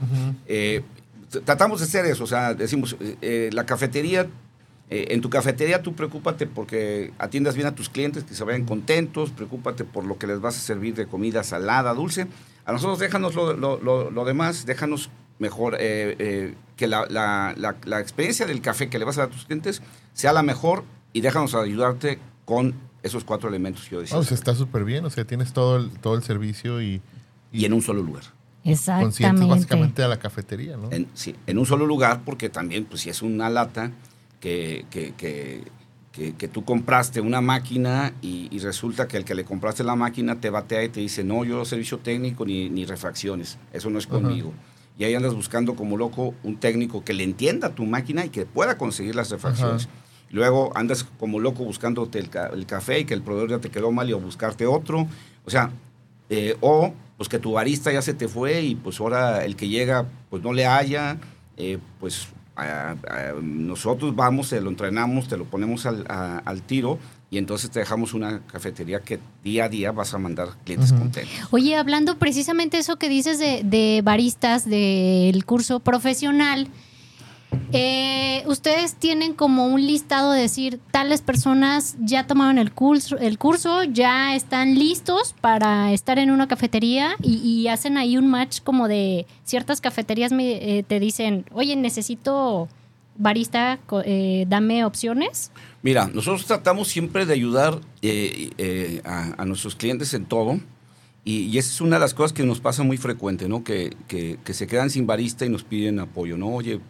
[0.47, 0.83] Eh,
[1.45, 4.27] tratamos de hacer eso, o sea, decimos, eh, eh, la cafetería,
[4.90, 8.64] eh, en tu cafetería tú preocúpate porque atiendas bien a tus clientes, que se vayan
[8.64, 12.27] contentos, preocúpate por lo que les vas a servir de comida salada, dulce.
[12.66, 15.09] A nosotros déjanos lo, lo- lo- lo demás, déjanos
[15.42, 19.22] mejor, eh, eh, que la, la- la- la experiencia del café que le vas a
[19.22, 19.83] dar a tus clientes
[20.14, 24.14] sea la mejor y déjanos ayudarte con esos cuatro elementos que yo decía.
[24.16, 27.02] No, o sea, está súper bien, o sea, tienes todo el, todo el servicio y,
[27.52, 28.22] y en un solo lugar.
[28.64, 29.44] Exactamente.
[29.44, 30.90] básicamente a la cafetería, ¿no?
[30.92, 33.90] En, sí, en un solo lugar, porque también, pues si es una lata
[34.40, 35.64] que, que, que,
[36.12, 39.96] que- que tú compraste una máquina y, y resulta que el que le compraste la
[39.96, 43.98] máquina te batea y te dice, no, yo servicio técnico ni, ni refacciones, eso no
[43.98, 44.52] es conmigo.
[44.98, 48.44] Y ahí andas buscando como loco un técnico que le entienda tu máquina y que
[48.46, 49.85] pueda conseguir las refacciones.
[49.87, 49.94] Ajá.
[50.31, 53.70] Luego andas como loco buscándote el, ca- el café y que el proveedor ya te
[53.70, 55.07] quedó mal y o buscarte otro.
[55.44, 55.70] O sea,
[56.31, 59.68] eh, o pues que tu barista ya se te fue y pues ahora el que
[59.68, 61.18] llega pues no le haya,
[61.57, 66.62] eh, pues a- a- nosotros vamos, te lo entrenamos, te lo ponemos al, a- al
[66.62, 66.98] tiro
[67.33, 71.01] y entonces te dejamos una cafetería que día a día vas a mandar clientes Ujú.
[71.01, 71.35] contentos.
[71.51, 76.68] Oye, hablando precisamente eso que dices de, de baristas del curso profesional,
[77.73, 83.38] eh, ustedes tienen como un listado de decir, tales personas ya tomaron el curso, el
[83.38, 88.61] curso ya están listos para estar en una cafetería y, y hacen ahí un match
[88.62, 92.68] como de ciertas cafeterías me, eh, te dicen, oye, necesito
[93.16, 95.51] barista, eh, dame opciones.
[95.83, 100.59] Mira, nosotros tratamos siempre de ayudar eh, eh, a, a nuestros clientes en todo.
[101.25, 103.62] Y, y esa es una de las cosas que nos pasa muy frecuente, ¿no?
[103.62, 106.48] Que, que- que se quedan sin barista y nos piden apoyo, ¿no?
[106.48, 106.81] Oye,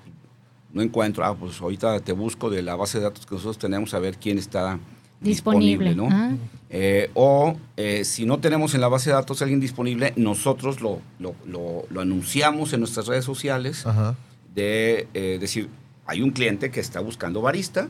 [0.73, 3.93] no encuentro, ah, pues ahorita te busco de la base de datos que nosotros tenemos
[3.93, 4.79] a ver quién está
[5.21, 5.91] Disponible.
[5.91, 6.09] disponible, ¿no?
[6.11, 6.33] Ah.
[6.71, 10.81] Eh, o eh, si no tenemos en la base de datos a alguien disponible, nosotros
[10.81, 14.17] lo, lo- lo- lo anunciamos en nuestras redes sociales Ajá.
[14.55, 15.69] de eh, decir,
[16.07, 17.89] hay un cliente que está buscando barista,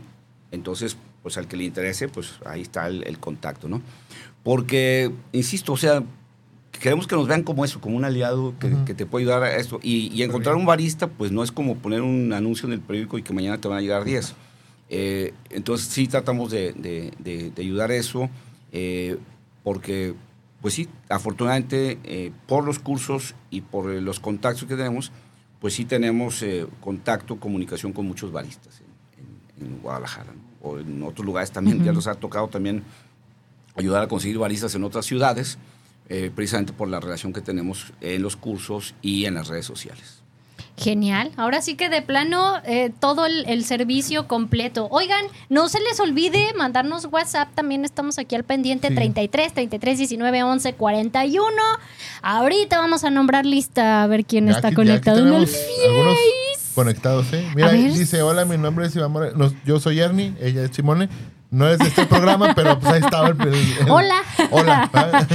[0.51, 3.81] entonces, pues al que le interese, pues ahí está el, el contacto, ¿no?
[4.43, 6.03] Porque, insisto, o sea,
[6.81, 8.85] queremos que nos vean como eso, como un aliado que, Ujú.
[8.85, 9.79] que te puede ayudar a esto.
[9.83, 13.19] Y, y encontrar un barista, pues no es como poner un anuncio en el periódico
[13.19, 14.35] y que mañana te van a llegar 10.
[14.91, 18.29] Eh, entonces sí tratamos de, de- de- de ayudar a eso,
[18.73, 19.17] eh,
[19.63, 20.15] porque,
[20.61, 25.13] pues sí, afortunadamente, eh, por los cursos y por eh, los contactos que tenemos,
[25.63, 30.69] pues sí tenemos eh, contacto, comunicación con muchos baristas en, en- en Guadalajara, ¿no?
[30.69, 31.83] o en otros lugares también.
[31.85, 32.83] Ya nos ha tocado también
[33.77, 35.57] ayudar a conseguir baristas en otras ciudades,
[36.09, 40.22] eh, precisamente por la relación que tenemos en los cursos y en las redes sociales.
[40.77, 41.31] Genial.
[41.37, 44.89] Ahora sí que de plano eh, todo el, el servicio completo.
[44.91, 47.51] Oigan, no se les olvide mandarnos WhatsApp.
[47.55, 48.95] También estamos aquí al pendiente Sí.
[48.95, 51.47] 33 33 19 11 41.
[52.23, 55.49] Ahorita vamos a nombrar lista a ver quién Ya está aquí- conectado en el
[56.75, 57.47] conectados, ¿eh?
[57.55, 59.37] Mira, dice, hola, mi nombre es Iván Moreno.
[59.37, 61.09] No, yo soy Ernie, ella es Simone.
[61.51, 63.41] No es de este programa, pero pues ahí estaba el...
[63.43, 64.17] el- el- Hola.
[64.51, 64.91] Hola.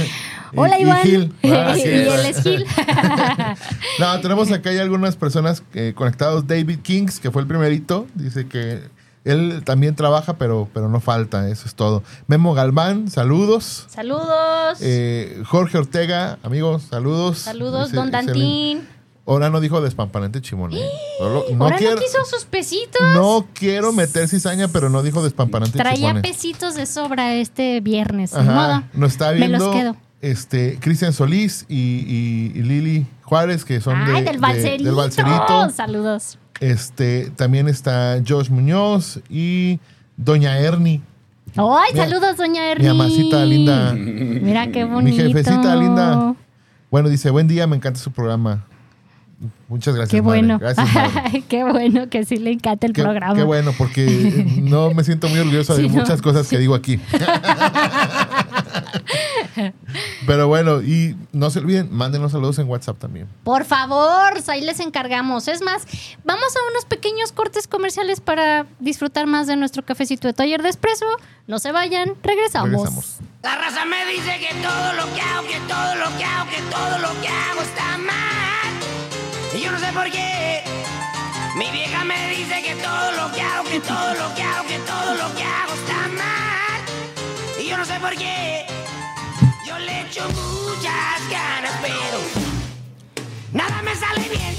[0.54, 1.06] Hola y Iván.
[1.42, 2.66] Y es Gil.
[3.98, 6.46] No, tenemos acá hay algunas personas eh, conectados.
[6.46, 8.82] David Kings, que fue el primerito, dice que
[9.24, 12.02] él también trabaja, pero, pero no falta, eso es todo.
[12.28, 13.86] Memo Galván, saludos.
[13.88, 14.78] Saludos.
[14.80, 17.38] Eh, Jorge Ortega, amigos, saludos.
[17.38, 18.32] Saludos, Dice- don excelente.
[18.32, 18.98] Dantín.
[19.26, 20.72] Ahora no dijo despampanante chimón.
[20.72, 20.80] ¿eh?
[21.20, 23.02] No, no quiero, no quiso sus pesitos.
[23.12, 28.32] no quiero meter cizaña, pero no dijo despampanante Traía pesitos de sobra este viernes.
[28.32, 28.82] Ajá, modo.
[28.94, 30.07] Nos está Me los viendo quedo.
[30.20, 34.84] Este Cristian Solís y, y- y Lili Juárez, que son de, Ay, del de- balserito.
[34.84, 35.70] del Balserito.
[35.70, 36.38] Saludos.
[36.60, 39.78] Este, también está Josh Muñoz y
[40.16, 41.00] Doña Ernie.
[41.56, 42.88] ¡Ay, Mira, saludos, doña Mi Ernie!
[42.88, 43.92] amacita linda.
[43.94, 45.16] Mira qué Mi bonito.
[45.22, 46.34] jefecita linda.
[46.90, 48.64] Bueno, dice, buen día, me encanta su programa.
[49.68, 50.10] Muchas gracias.
[50.10, 50.40] Qué madre.
[50.40, 50.58] bueno.
[50.58, 51.44] Gracias, madre.
[51.48, 53.34] Qué bueno que sí le encanta el Qué, programa.
[53.36, 55.90] qué bueno, porque no me siento muy orgulloso de no.
[55.90, 56.98] muchas cosas que digo aquí.
[60.26, 63.28] Pero bueno, y no se olviden, mándenos saludos en WhatsApp también.
[63.44, 65.48] Por favor, ahí les encargamos.
[65.48, 65.86] Es más,
[66.24, 70.68] vamos a unos pequeños cortes comerciales para disfrutar más de nuestro cafecito de taller de
[70.68, 71.06] espresso.
[71.46, 72.70] No se vayan, regresamos.
[72.70, 73.16] Regresamos.
[73.42, 76.62] La raza me dice que todo lo que hago, que todo lo que hago, que
[76.70, 78.72] todo lo que hago está mal.
[79.56, 80.62] Y yo no sé por qué.
[81.56, 84.78] Mi vieja me dice que todo lo que hago, que todo lo que hago, que
[84.78, 86.82] todo lo que hago está mal.
[87.60, 88.77] Y yo no sé por qué.
[90.12, 92.18] Yo le echo muchas ganas, pero
[93.52, 94.54] nada me sale bien.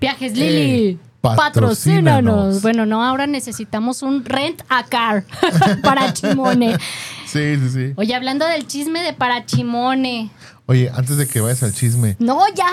[0.00, 0.88] Viajes Lili.
[0.90, 2.60] Eh, patrocínanos.
[2.62, 5.24] Bueno, no, ahora necesitamos un rent a car
[5.82, 6.76] para Chimone.
[7.26, 7.92] Sí, sí, sí.
[7.96, 10.30] Oye, hablando del chisme de para Chimone.
[10.66, 12.16] Oye, antes de que vayas al chisme.
[12.18, 12.70] No, ya.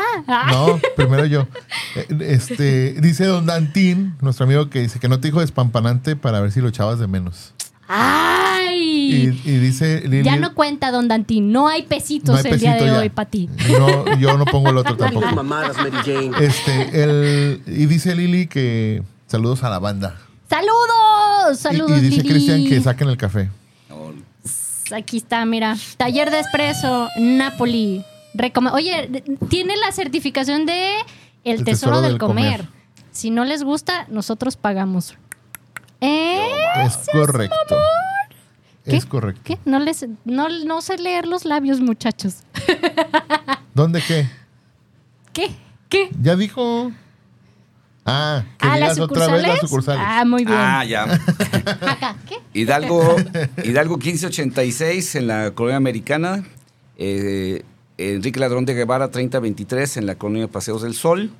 [0.51, 1.47] No, primero yo.
[1.95, 6.39] Eh, Este, dice Don Dantín, nuestro amigo que dice que no te dijo despampanante para
[6.41, 7.53] ver si lo echabas de menos.
[7.91, 9.41] Y, ¡Ay!
[9.43, 11.51] y dice Lili, ya no cuenta, don Dantín.
[11.51, 12.99] No hay pesitos no hay el día de ya.
[12.99, 13.49] hoy para ti.
[13.77, 15.27] No, yo no pongo el otro tampoco.
[15.35, 16.31] Mamadas, Mary Jane.
[16.39, 20.15] Este, el, y dice Lili que saludos a la banda.
[20.49, 21.53] ¡Saludos!
[21.53, 22.29] Y- ¡Saludos, y, dice Lili!
[22.29, 23.49] Cristian que saquen el café.
[24.95, 25.77] Aquí está, mira.
[25.97, 28.03] Taller de Espresso, Napoli.
[28.33, 30.95] Recome- Oye, tiene la certificación de
[31.43, 31.65] El, El tesoro,
[31.97, 32.57] tesoro del, del comer.
[32.61, 32.67] comer.
[33.11, 35.15] Si no les gusta, nosotros pagamos.
[36.01, 36.39] ¿Eh?
[36.85, 37.75] Es correcto.
[38.85, 38.97] ¿Qué?
[38.97, 39.41] Es correcto.
[39.43, 39.59] ¿Qué?
[39.65, 42.37] No, les, no, no sé leer los labios, muchachos.
[43.73, 44.27] ¿Dónde qué?
[45.33, 45.51] ¿Qué?
[45.89, 46.09] ¿Qué?
[46.21, 46.91] Ya dijo.
[48.05, 49.47] Ah, que ¿Ah, digas las otra vez sucursales?
[49.47, 50.03] las sucursales.
[50.05, 50.57] Ah, muy bien.
[50.59, 51.03] Ah, ya.
[51.81, 52.37] Acá, ¿qué?
[52.59, 53.15] Hidalgo,
[53.63, 56.43] Hidalgo 1586 en la colonia americana.
[56.97, 57.63] eh,
[57.97, 61.31] Enrique Ladrón de Guevara 3023 en la colonia Paseos del Sol.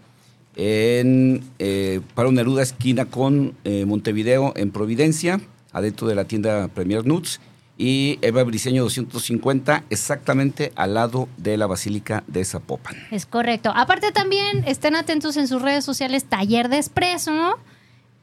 [0.56, 5.40] En eh, Paro Neruda esquina con eh, Montevideo en Providencia,
[5.72, 7.40] adentro de la tienda Premier Nuts.
[7.78, 12.96] Y Eva Briseño 250 exactamente al lado de la Basílica de Zapopan.
[13.10, 13.72] Es correcto.
[13.74, 17.58] Aparte también estén atentos en sus redes sociales Taller de Espresso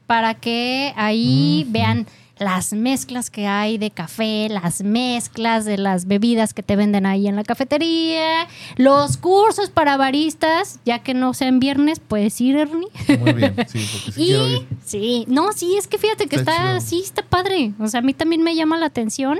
[0.07, 2.07] para que ahí vean
[2.39, 7.27] las mezclas que hay de café, las mezclas de las bebidas que te venden ahí
[7.27, 8.47] en la cafetería,
[8.77, 12.87] los cursos para baristas, ya que no sean viernes, puedes ir, Ernie.
[13.19, 14.67] Muy bien, sí, porque sí quiero Y ir.
[14.85, 17.73] sí, no, sí, es que fíjate que Está está, sí, está padre.
[17.79, 19.39] O sea, a mí también me llama la atención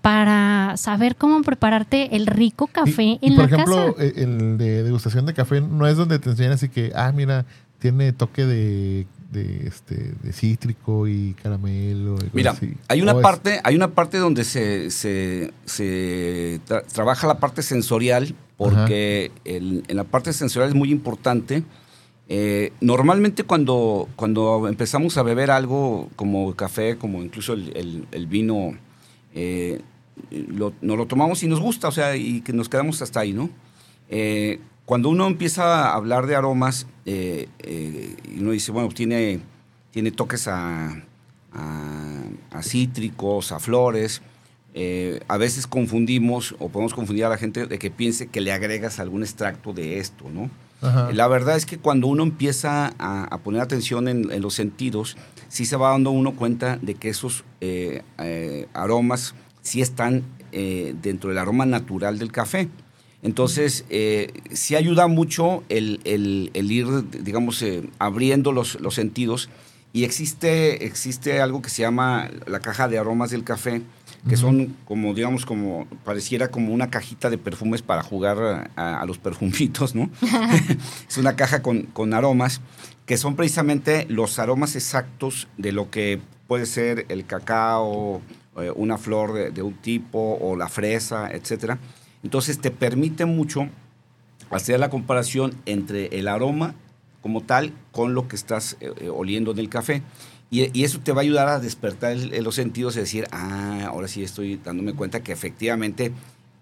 [0.00, 4.04] para saber cómo prepararte el rico café Y- en por la ejemplo, casa.
[4.06, 7.44] eh, el de degustación de café no es donde te enseñan así que, ah, mira,
[7.78, 12.16] tiene toque de, de, este, de cítrico y caramelo.
[12.16, 12.74] y Mira, así.
[12.88, 17.38] hay una O es- parte, hay una parte donde se, se- se tra- trabaja la
[17.38, 21.62] parte sensorial, porque el- en la parte sensorial es muy importante.
[22.28, 28.26] Eh, normalmente cuando, cuando empezamos a beber algo como café, como incluso el, el- el
[28.26, 28.72] vino,
[29.34, 29.80] eh,
[30.30, 33.32] lo, nos lo tomamos y nos gusta, o sea, y que nos quedamos hasta ahí,
[33.32, 33.48] ¿no?
[34.08, 34.60] Eh,
[34.90, 39.38] cuando uno empieza a hablar de aromas, eh, eh, uno dice, bueno, tiene,
[39.92, 41.04] tiene toques a,
[41.52, 44.20] a- a cítricos, a flores,
[44.74, 48.50] eh, a veces confundimos o podemos confundir a la gente de que piense que le
[48.52, 50.50] agregas algún extracto de esto, ¿no?
[50.82, 51.12] Ajá.
[51.12, 55.16] La verdad es que cuando uno empieza a, a poner atención en, en los sentidos,
[55.46, 61.30] sí se va dando uno cuenta de que esos eh, eh, aromas sí están dentro
[61.30, 62.68] del aroma natural del café.
[63.22, 66.86] Entonces, eh, sí ayuda mucho el, el- el ir,
[67.22, 69.48] digamos, eh, abriendo los, los sentidos.
[69.92, 73.82] Y existe, existe algo que se llama la caja de aromas del café,
[74.28, 79.04] que son como, digamos, como, pareciera como una cajita de perfumes para jugar a, a
[79.06, 80.08] los perfumitos, ¿no?
[81.08, 82.60] es una caja con, con aromas,
[83.04, 88.22] que son precisamente los aromas exactos de lo que puede ser el cacao,
[88.60, 91.78] eh, una flor de, de un tipo, o la fresa, etcétera.
[92.22, 93.68] Entonces te permite mucho
[94.50, 96.74] hacer la comparación entre el aroma
[97.22, 100.02] como tal con lo que estás eh, eh, oliendo en el café.
[100.50, 103.26] Y, y eso te va a ayudar a despertar el- el- los sentidos y decir,
[103.30, 106.12] ah, ahora sí estoy dándome cuenta que efectivamente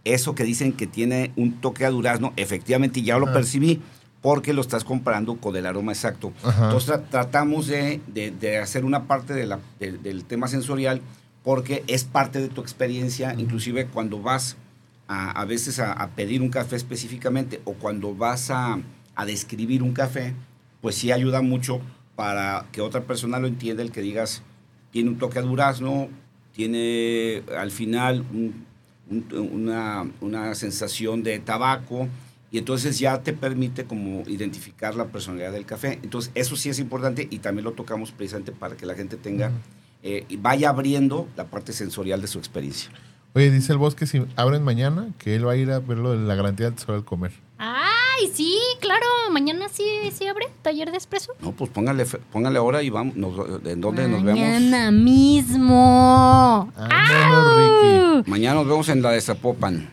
[0.04, 3.34] eso que dicen que tiene un toque a durazno, efectivamente ya lo Ajá.
[3.34, 3.80] percibí
[4.20, 6.32] porque lo estás comparando con el aroma exacto.
[6.42, 6.64] Ajá.
[6.66, 11.00] Entonces tra- tratamos de, de- de hacer una parte de la- del- del tema sensorial
[11.44, 14.56] porque es parte de tu experiencia, inclusive cuando vas
[15.08, 18.78] a, a veces a, a pedir un café específicamente o cuando vas a,
[19.16, 20.34] a describir un café,
[20.80, 21.80] pues sí ayuda mucho
[22.14, 24.42] para que otra persona lo entienda, el que digas,
[24.92, 26.08] tiene un toque a durazno,
[26.52, 28.66] tiene al final un-
[29.10, 32.08] un- una, una sensación de tabaco
[32.50, 35.98] y entonces ya te permite como identificar la personalidad del café.
[36.02, 39.50] Entonces eso sí es importante y también lo tocamos precisamente para que la gente tenga
[40.02, 42.90] eh, y vaya abriendo la parte sensorial de su experiencia.
[43.34, 45.98] Oye, dice el boss que si abren mañana, que él va a ir a ver
[45.98, 47.32] lo de la garantía del tesoro al comer.
[47.58, 49.04] Ay, sí, claro.
[49.30, 51.32] Mañana sí, sí abre taller de expreso.
[51.40, 53.16] No, pues póngale, póngale ahora y vamos.
[53.16, 54.40] nos- ¿En dónde nos vemos?
[54.40, 56.72] Mañana mismo.
[56.76, 57.56] Vámonos,
[58.22, 58.30] Ricky.
[58.30, 59.90] Mañana nos vemos en la de Zapopan.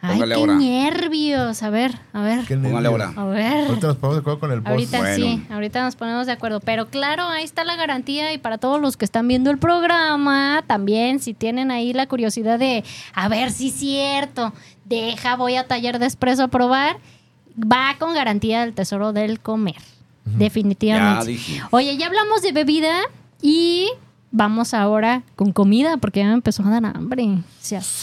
[0.00, 0.54] Ay, qué ahora.
[0.54, 1.62] nervios.
[1.62, 2.44] A ver, a ver.
[2.46, 3.16] Qué Póngale nervios.
[3.16, 3.20] ahora.
[3.20, 3.66] A ver.
[3.68, 4.70] Ahorita nos ponemos de acuerdo con el boss.
[4.70, 5.16] Ahorita Bueno.
[5.16, 6.60] sí, ahorita nos ponemos de acuerdo.
[6.60, 10.62] Pero claro, ahí está la garantía y para todos los que están viendo el programa,
[10.66, 14.52] también si tienen ahí la curiosidad de, a ver si es cierto,
[14.84, 16.98] deja, voy a taller de expreso a probar,
[17.60, 19.76] va con garantía del tesoro del comer.
[20.24, 21.24] Definitivamente.
[21.24, 21.62] Ya dije.
[21.70, 23.00] Oye, ya hablamos de bebida
[23.42, 23.88] y
[24.30, 27.38] vamos ahora con comida porque ya me empezó a dar hambre.
[27.60, 28.02] Seas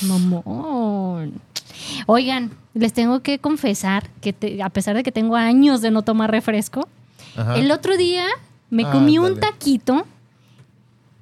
[2.07, 6.01] Oigan, les tengo que confesar que te- a pesar de que tengo años de no
[6.03, 6.87] tomar refresco,
[7.35, 7.55] Ajá.
[7.57, 8.25] el otro día
[8.69, 10.05] me Ah, comí un taquito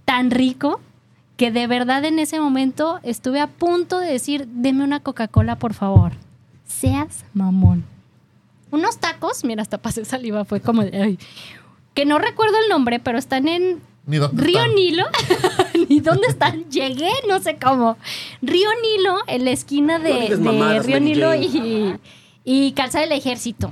[0.06, 0.80] tan rico
[1.38, 5.74] que de verdad en ese momento estuve a punto de decir, deme una Coca-Cola, por
[5.74, 6.12] favor.
[6.68, 7.84] Seas mamón.
[8.72, 11.20] Unos tacos, mira, hasta pasé saliva, fue como de, ay,
[11.94, 14.68] que no recuerdo el nombre, pero están en Río.
[14.76, 15.06] Nilo.
[15.90, 16.70] Ni dónde están.
[16.70, 17.98] Llegué, no sé cómo.
[18.42, 21.96] Río Nilo, en la esquina de, digas de mamadas, Río Nilo y,
[22.44, 23.72] y Calzada del Ejército.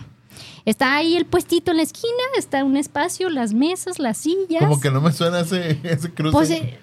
[0.66, 4.62] Está ahí el puestito en la esquina, está un espacio, las mesas, las sillas.
[4.62, 6.32] Como que no me suena ese, ese cruce.
[6.32, 6.78] Pues, eh,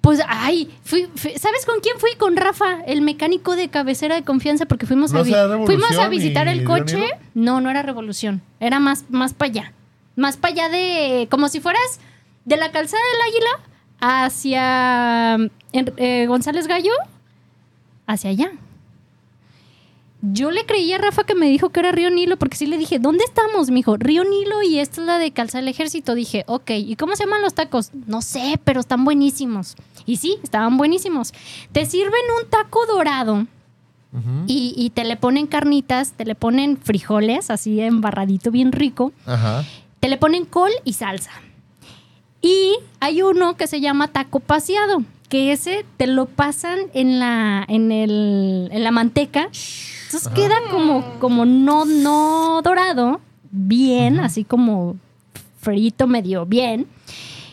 [0.00, 2.10] pues, ay, fui- fui- ¿sabes con quién fui?
[2.16, 6.46] Con Rafa, el mecánico de cabecera de confianza, porque fuimos, ¿No a, fuimos a visitar
[6.46, 7.08] y el coche.
[7.34, 9.72] No, no era Revolución, era más, más para allá.
[10.14, 11.98] Más para allá de, como si fueras
[12.44, 13.73] de la calzada del Águila
[14.04, 15.36] hacia
[15.72, 16.92] eh, González Gallo,
[18.06, 18.52] hacia allá.
[20.20, 22.78] Yo le creí a Rafa que me dijo que era Río Nilo, porque sí le
[22.78, 23.68] dije, ¿dónde estamos?
[23.68, 26.14] Me dijo, Río Nilo y esta es la de Calzada del Ejército.
[26.14, 27.90] Dije, ok, ¿y cómo se llaman los tacos?
[28.06, 29.74] No sé, pero están buenísimos.
[30.06, 31.32] Y sí, estaban buenísimos.
[31.72, 33.46] Te sirven un taco dorado
[34.46, 39.12] y, y te le ponen carnitas, te le ponen frijoles, así embarradito, bien rico.
[39.26, 39.64] Ajá.
[40.00, 41.32] Te le ponen col y salsa.
[42.44, 47.64] Y hay uno que se llama taco paseado, que ese te lo pasan en la,
[47.66, 49.44] en el, en la manteca.
[49.44, 54.96] Entonces queda como, como no, no dorado, bien, así como
[55.58, 56.86] frito medio bien.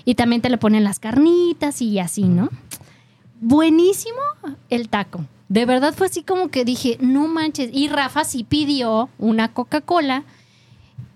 [0.03, 2.49] Y también te le ponen las carnitas y así, ¿no?
[3.39, 4.19] Buenísimo
[4.69, 5.23] el taco.
[5.47, 7.69] De verdad fue así como que dije, no manches.
[7.71, 10.25] Y Rafa sí pidió una Coca-Cola.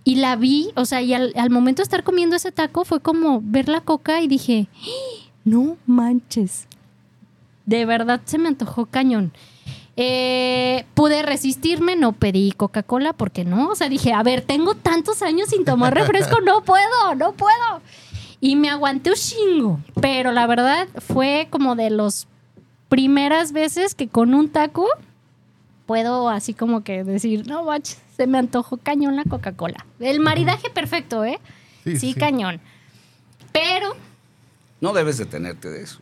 [0.08, 3.42] Y la vi, o sea, y al, momento de estar comiendo ese taco fue como
[3.44, 5.32] ver la coca y dije, ¡Ah!
[5.44, 6.68] no manches.
[7.66, 9.34] De verdad se me antojó cañón.
[9.98, 15.24] Eh, pude resistirme, no pedí Coca-Cola porque no, o sea, dije, a ver, tengo tantos
[15.24, 17.82] años sin tomar refresco, no puedo, no puedo.
[18.40, 22.28] Y me aguanté un chingo, pero la verdad fue como de las
[22.90, 24.88] primeras veces que con un taco
[25.86, 29.86] puedo así como que decir, no manches, se me antojó cañón la Coca-Cola.
[30.00, 31.40] El maridaje perfecto, ¿eh?
[31.84, 32.20] Sí, Sí, sí.
[32.20, 32.60] cañón.
[33.52, 33.96] Pero,
[34.82, 36.00] No debes detenerte de eso.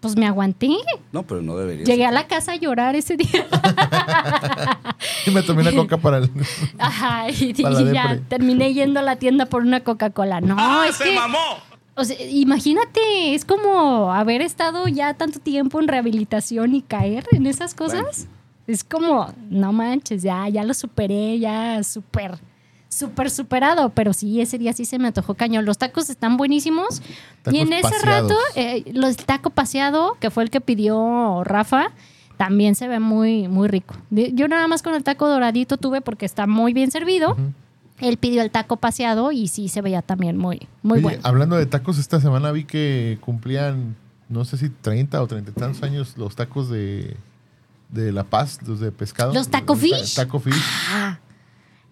[0.00, 0.68] pues me aguanté.
[1.12, 1.88] No, pero no deberías.
[1.88, 3.46] Llegué a la casa a llorar ese día.
[5.26, 6.30] Y me tomé una coca para el...
[6.78, 10.40] Ajá, y, Para ya terminé yendo a la tienda por una Coca-Cola.
[10.40, 11.16] No, es que.
[11.94, 17.46] O sea, imagínate, es como haber estado ya tanto tiempo en rehabilitación y caer en
[17.46, 18.26] esas cosas.
[18.68, 22.38] Es como, no manches, ya, ya lo superé, ya súper,
[22.90, 23.88] súper superado.
[23.88, 25.64] Pero sí, ese día sí se me antojó cañón.
[25.64, 27.00] Los tacos están buenísimos.
[27.50, 28.30] y en ese paseados.
[28.30, 31.92] rato, eh, los taco paseado, que fue el que pidió Rafa,
[32.36, 33.94] también se ve muy, muy rico.
[34.10, 37.38] Yo nada más con el taco doradito tuve porque está muy bien servido.
[38.00, 41.20] Él pidió el taco paseado y sí se veía también muy, muy Oye, bueno.
[41.24, 43.96] hablando de tacos, esta semana vi que cumplían,
[44.28, 47.16] no sé si 30 o 30 y tantos años los tacos de,
[47.88, 49.32] de La Paz, los de pescado.
[49.32, 50.14] ¿Los Taco Ta- Fish?
[50.14, 50.54] Taco Fish.
[50.92, 51.18] Ah,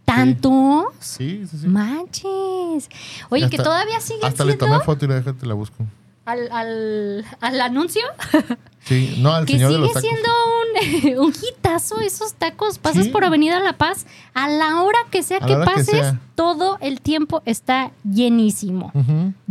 [0.04, 0.84] ¿Tantos?
[1.00, 1.66] Sí, sí, sí.
[1.66, 2.88] Manches.
[3.28, 5.84] Oye, que todavía siguen Hasta le tomé foto y la déjate la busco.
[6.26, 8.02] al, al, al anuncio
[8.86, 10.10] Sí, no, al que señor de sigue los tacos.
[10.10, 12.78] siendo un, un hitazo esos tacos.
[12.78, 13.10] Pasas Sí.
[13.10, 16.20] por Avenida La Paz, a la hora que sea A que pases, sea.
[16.36, 18.92] todo el tiempo está llenísimo.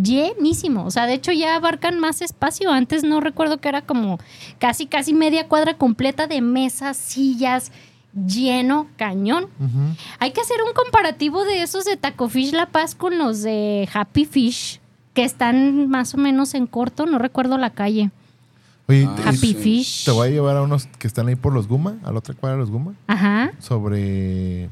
[0.01, 0.85] Llenísimo.
[0.85, 2.71] O sea, de hecho ya abarcan más espacio.
[2.71, 4.19] Antes no recuerdo que era como
[4.59, 7.71] casi, casi media cuadra completa de mesas, sillas,
[8.13, 9.47] lleno, cañón.
[10.19, 13.89] Hay que hacer un comparativo de esos de Taco Fish La Paz con los de
[13.93, 14.79] Happy Fish,
[15.13, 18.11] que están más o menos en corto, no recuerdo la calle.
[18.87, 19.53] Oye, Ah, te- Happy sí.
[19.55, 20.05] Fish.
[20.05, 22.35] te voy a llevar a unos que están ahí por los Guma, a la otra
[22.35, 23.51] cuadra de los Guma, Ajá.
[23.59, 24.69] sobre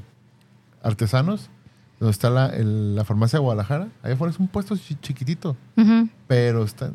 [0.84, 1.50] artesanos,
[2.00, 3.88] donde está la, el- la farmacia de Guadalajara.
[4.04, 6.10] Ahí afuera es un puesto chi- chiquitito, ujú.
[6.28, 6.94] pero están...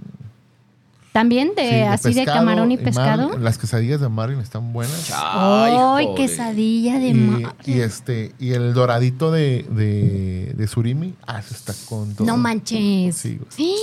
[1.10, 3.38] También de sí, así de camarón y mar- pescado.
[3.38, 5.10] las quesadillas de Marlin están buenas.
[5.12, 7.56] ¡Ay, quesadilla de Y, mar!
[7.64, 12.24] y este y el doradito de, de, de surimi, ah, eso está con todo.
[12.26, 13.16] No manches.
[13.16, 13.74] ¡Sí!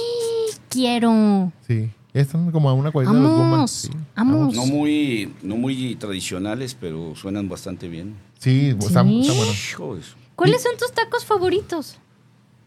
[0.70, 1.52] Quiero.
[1.68, 1.92] Sí.
[2.16, 4.56] Están como a una cuadrita de los Sí, vamos.
[4.56, 8.16] No muy, no muy tradicionales, pero suenan bastante bien.
[8.40, 9.22] Sí, está, Sí.
[9.22, 10.04] está bueno.
[10.38, 11.98] ¿Cuáles son tus tacos favoritos?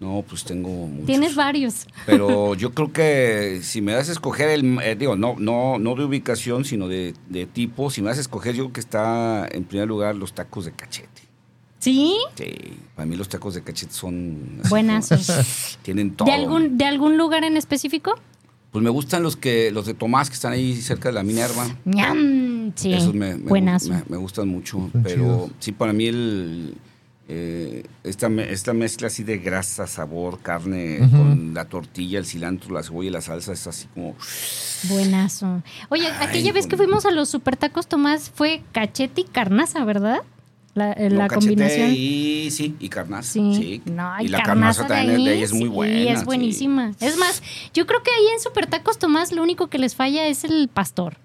[0.00, 1.06] No, pues tengo muchos.
[1.06, 1.86] Tienes varios.
[2.04, 5.94] Pero yo creo que si me das a escoger el, eh, digo, no, no, no
[5.94, 9.48] de ubicación, sino de, de tipo, si me das a escoger, yo creo que está
[9.50, 11.22] en primer lugar los tacos de cachete.
[11.78, 12.18] ¿Sí?
[12.34, 12.52] Sí,
[12.94, 15.00] para mí los tacos de cachete son como-
[15.82, 16.26] Tienen todo.
[16.28, 18.14] ¿De algún, ¿De algún lugar en específico?
[18.72, 21.66] Pues me gustan los que los de Tomás que están ahí cerca de la Minerva.
[21.84, 22.72] ¡Ñam!
[22.74, 22.92] Sí.
[22.92, 23.88] Esos me, me, Buenazo.
[23.88, 25.50] me- me gustan mucho, Son pero chidos.
[25.58, 26.74] sí para mí el
[27.30, 32.82] eh, esta, esta mezcla así de grasa, sabor, carne con la tortilla, el cilantro, la
[32.82, 34.14] cebolla y la salsa es así como
[34.84, 35.62] Buenazo.
[35.90, 40.22] Oye, aquella vez que fuimos a los super tacos, Tomás, fue cachete y carnaza, ¿verdad?
[40.78, 41.90] La, eh, la No, combinación.
[41.92, 43.32] Y sí, y carnaza.
[43.32, 43.54] Sí.
[43.54, 43.82] Sí.
[43.92, 46.12] No, y la carnaza también de ahí es muy buena.
[46.12, 46.24] es sí.
[46.24, 46.92] buenísima.
[47.00, 47.42] Es más,
[47.74, 50.68] yo creo que ahí en Super Tacos Tomás lo único que les falla es el
[50.72, 51.16] pastor.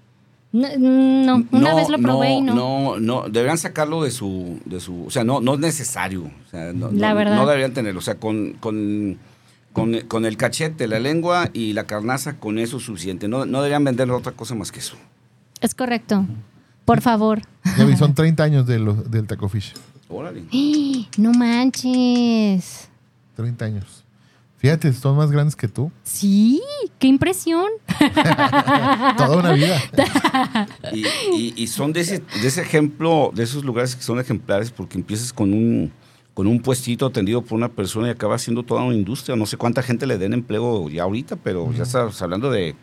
[0.51, 2.53] No, no, una No, vez lo probé y no.
[2.53, 6.23] No, no, deberían sacarlo de su, de su, o sea, no, no es necesario.
[6.25, 7.35] O sea, no, La no- verdad.
[7.37, 7.97] no deberían tenerlo.
[7.99, 9.17] O sea, con, con,
[9.71, 13.27] con, con el cachete, la lengua y la carnaza, con eso es suficiente.
[13.27, 14.95] No, no deberían vender otra cosa más que eso.
[15.59, 16.23] Es correcto.
[16.85, 17.41] Por favor.
[17.77, 19.73] Ya vi, son 30 años de los- del Taco Fish.
[20.09, 20.43] Órale.
[21.17, 22.89] No manches.
[23.35, 24.03] 30 años.
[24.57, 25.91] Fíjate, son más grandes que tú.
[26.03, 26.61] Sí,
[26.97, 27.65] qué impresión.
[29.17, 29.77] Toda una vida.
[30.93, 31.05] Y,
[31.35, 34.97] y- y son de ese, de ese ejemplo, de esos lugares que son ejemplares porque
[34.97, 35.91] empiezas con un,
[36.33, 39.35] con un puestito atendido por una persona y acaba siendo toda una industria.
[39.35, 42.75] No sé cuánta gente le den empleo ya ahorita, pero ya estás hablando de,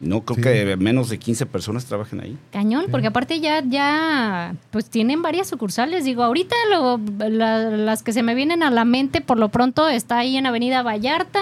[0.00, 0.42] no creo Sí.
[0.42, 2.38] que menos de 15 personas trabajen ahí.
[2.52, 6.04] Cañón, porque aparte ya, ya, pues tienen varias sucursales.
[6.04, 9.88] Digo, ahorita lo- la- las que se me vienen a la mente, por lo pronto,
[9.88, 11.40] está ahí en Avenida Vallarta,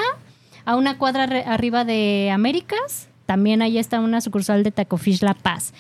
[0.65, 3.09] a una cuadra re- arriba de Américas.
[3.27, 5.75] También ahí está una sucursal de Taco Fish La Paz.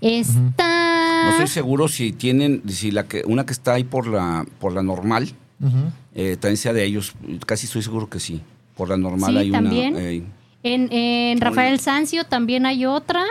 [0.00, 1.22] Está.
[1.24, 4.72] No estoy seguro si tienen, si la que, una que está ahí por la, por
[4.72, 5.76] la normal, Ujú.
[6.14, 7.14] eh, también sea de ellos.
[7.46, 8.40] Casi estoy seguro que sí.
[8.76, 9.94] Por la normal Sí, hay también.
[9.94, 10.02] una.
[10.02, 10.22] eh,
[10.62, 13.24] En, en Rafael Sancio también hay otra.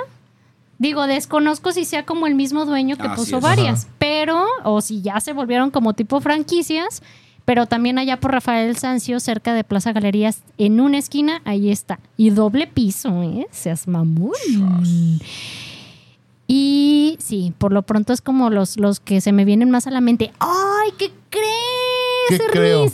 [0.78, 3.44] Digo, desconozco si sea como el mismo dueño que Así puso es.
[3.44, 7.04] varias, pero, o si ya se volvieron como tipo franquicias,
[7.44, 12.00] pero también allá por Rafael Sancio, cerca de Plaza Galerías, en una esquina, ahí está.
[12.16, 13.48] Y doble piso, ¿eh?
[13.52, 14.32] Seas mamón.
[16.48, 19.92] Y sí, por lo pronto es como los, los que se me vienen más a
[19.92, 20.32] la mente.
[20.40, 22.92] ¡Ay, qué crees, ¿Qué creo?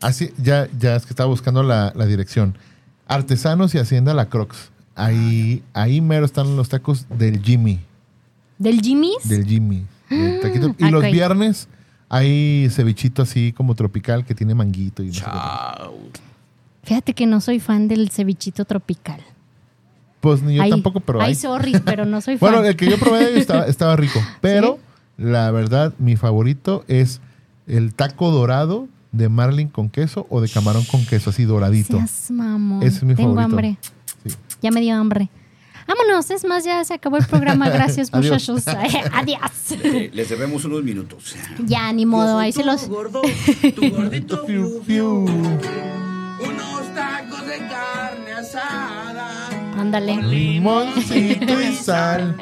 [0.00, 2.56] Así, ya, ya es que estaba buscando la, la dirección.
[3.14, 4.70] Artesanos y Hacienda La Crocs.
[4.94, 7.80] Ahí, ahí mero están los tacos del Jimmy.
[8.58, 9.28] ¿Del Jimmy's?
[9.28, 9.86] Del Jimmy.
[10.10, 10.74] del taquito.
[10.78, 11.68] Y los viernes
[12.08, 15.28] hay cevichito así como tropical que tiene manguito y no sé qué.
[16.84, 19.20] Fíjate que no soy fan del cevichito tropical.
[20.20, 21.34] Pues ni yo Ay, tampoco, pero ay, hay.
[21.34, 22.52] sorry, pero no soy fan.
[22.52, 24.20] Bueno, el que yo probé estaba, estaba rico.
[24.40, 24.78] Pero
[25.16, 27.20] la verdad, mi favorito es
[27.66, 31.96] el taco dorado de marlin con queso o de camarón con queso, así doradito.
[31.98, 32.82] Seas mamón.
[32.82, 33.44] Ese es mi Tengo favorito.
[33.44, 33.76] hambre.
[34.26, 34.34] Sí.
[34.62, 35.28] Ya me dio hambre.
[35.86, 37.68] Vámonos, es más, ya se acabó el programa.
[37.70, 38.64] Gracias, muchachos.
[39.12, 39.72] Adiós.
[39.82, 41.34] Eh, les debemos unos minutos.
[41.64, 42.88] Ya, ni modo, ahí se los.
[42.88, 43.20] gordo,
[43.74, 44.44] tu gordito.
[44.44, 44.86] Unos
[46.94, 49.48] tacos de carne asada.
[49.78, 50.16] Ándale.
[50.22, 52.36] Limoncito y sal.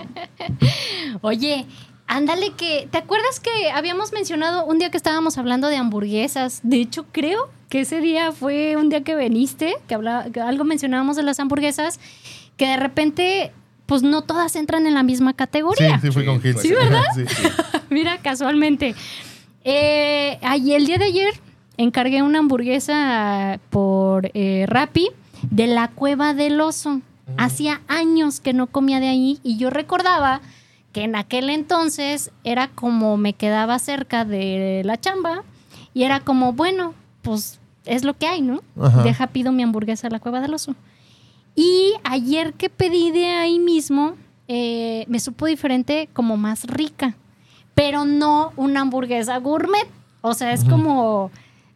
[1.23, 1.67] Oye,
[2.11, 2.89] ándale que.
[2.91, 6.61] ¿Te acuerdas que habíamos mencionado un día que estábamos hablando de hamburguesas?
[6.63, 10.65] De hecho, creo que ese día fue un día que viniste, que, habla- que algo
[10.65, 12.01] mencionábamos de las hamburguesas,
[12.57, 13.53] que de repente,
[13.87, 16.01] pues no todas entran en la misma Sí, categoría.
[16.01, 16.59] sí, fui con Gil.
[16.59, 17.03] Sí, ¿verdad?
[17.15, 17.25] Sí.
[17.91, 18.95] Mira, casualmente.
[19.65, 21.35] Eh, ay, el día de ayer
[21.77, 25.09] encargué una hamburguesa por eh, Rappi
[25.51, 27.01] de la Cueva del Oso.
[27.37, 30.41] Hacía años que no comía de ahí y yo recordaba
[30.93, 35.45] que en aquel entonces era como me quedaba cerca de la chamba
[35.95, 38.61] y era como, bueno, pues es lo que hay, ¿no?
[38.81, 39.03] Ajá.
[39.03, 40.75] Deja pido mi hamburguesa a la Cueva del Oso.
[41.55, 44.15] Y ayer que pedí de ahí mismo,
[44.49, 47.17] eh, me supo diferente, como más rica,
[47.75, 49.89] pero no una hamburguesa gourmet.
[50.23, 51.31] O sea, es como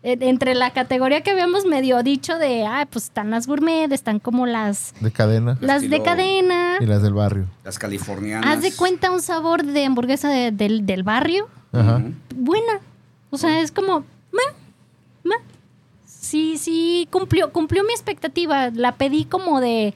[0.07, 4.45] entre la categoría que habíamos medio dicho de, ah, pues están las gourmet, están como
[4.47, 6.77] las, De cadena las de cadena.
[6.81, 7.47] y las del barrio.
[7.65, 8.57] Las californianas.
[8.57, 11.49] Haz de cuenta un sabor de hamburguesa de- del, del barrio.
[11.73, 12.03] Ajá.
[12.37, 12.81] Buena.
[13.31, 14.01] O sea, es como,
[14.31, 14.53] meh,
[15.25, 15.37] meh.
[16.07, 18.71] Sí, sí, cumplió, cumplió mi expectativa.
[18.71, 19.95] La pedí como de,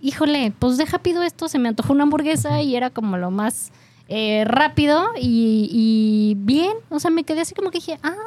[0.00, 3.70] híjole, pues deja pido esto, se me antojó una hamburguesa y era como lo más
[4.08, 6.72] eh, rápido y, y bien.
[6.90, 8.25] O sea, me quedé así como que dije, ah, mm",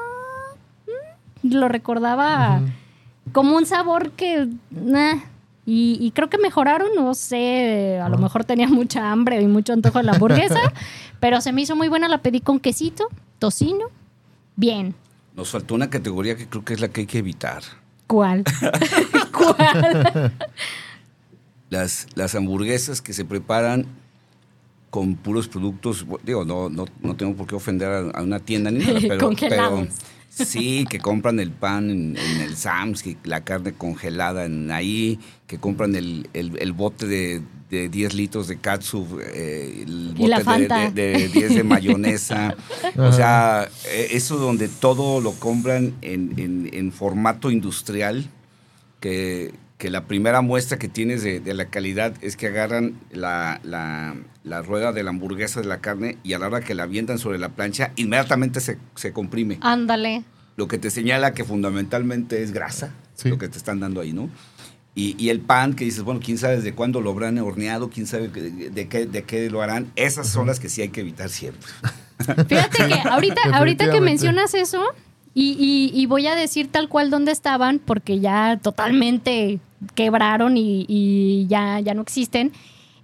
[1.44, 2.62] lo recordaba
[3.32, 4.48] como un sabor que...
[4.72, 5.16] nah.
[5.66, 8.22] Y, y creo que mejoraron, no sé, a lo Ah.
[8.22, 10.60] mejor tenía mucha hambre y mucho antojo de la hamburguesa,
[11.20, 13.86] pero se me hizo muy buena, la pedí con quesito, tocino,
[14.56, 14.96] bien.
[15.36, 17.62] Nos faltó una categoría que creo que es la que hay que evitar.
[18.08, 18.44] ¿Cuál?
[19.32, 20.34] ¿Cuál?
[21.70, 23.86] Las, las hamburguesas que se preparan
[24.90, 28.72] con puros productos, digo, no, no, no tengo por qué ofender a, a una tienda
[28.72, 29.88] ni nada, pero, Congelados.
[29.88, 29.92] pero
[30.30, 35.20] sí, que compran el pan en, en el Sams, que la carne congelada en ahí,
[35.48, 40.28] que compran el, el- el bote de, de 10 litros de katsu, eh, el Y
[40.28, 42.56] la bote de, de- de 10 de mayonesa.
[42.98, 48.30] o sea, eh, eso donde todo lo compran en, en- en formato industrial,
[49.00, 53.60] que, que la primera muestra que tienes de, de la calidad es que agarran la,
[53.64, 56.84] la- la rueda de la hamburguesa de la carne y a la hora que la
[56.84, 59.58] avientan sobre la plancha, inmediatamente se, se comprime.
[59.62, 60.24] Ándale.
[60.56, 63.30] Lo que te señala que fundamentalmente es grasa, Sí.
[63.30, 64.30] lo que te están dando ahí, ¿no?
[64.96, 68.08] Y, y el pan que dices, bueno, quién sabe desde cuándo lo habrán horneado, quién
[68.08, 69.92] sabe de, de qué, de qué lo harán.
[69.96, 71.62] Esas son las que sí hay que evitar siempre.
[72.48, 74.84] Fíjate que ahorita, ahorita que mencionas eso,
[75.34, 79.60] y, y- y voy a decir tal cual dónde estaban, porque ya totalmente
[79.96, 82.52] quebraron y, y ya, ya no existen.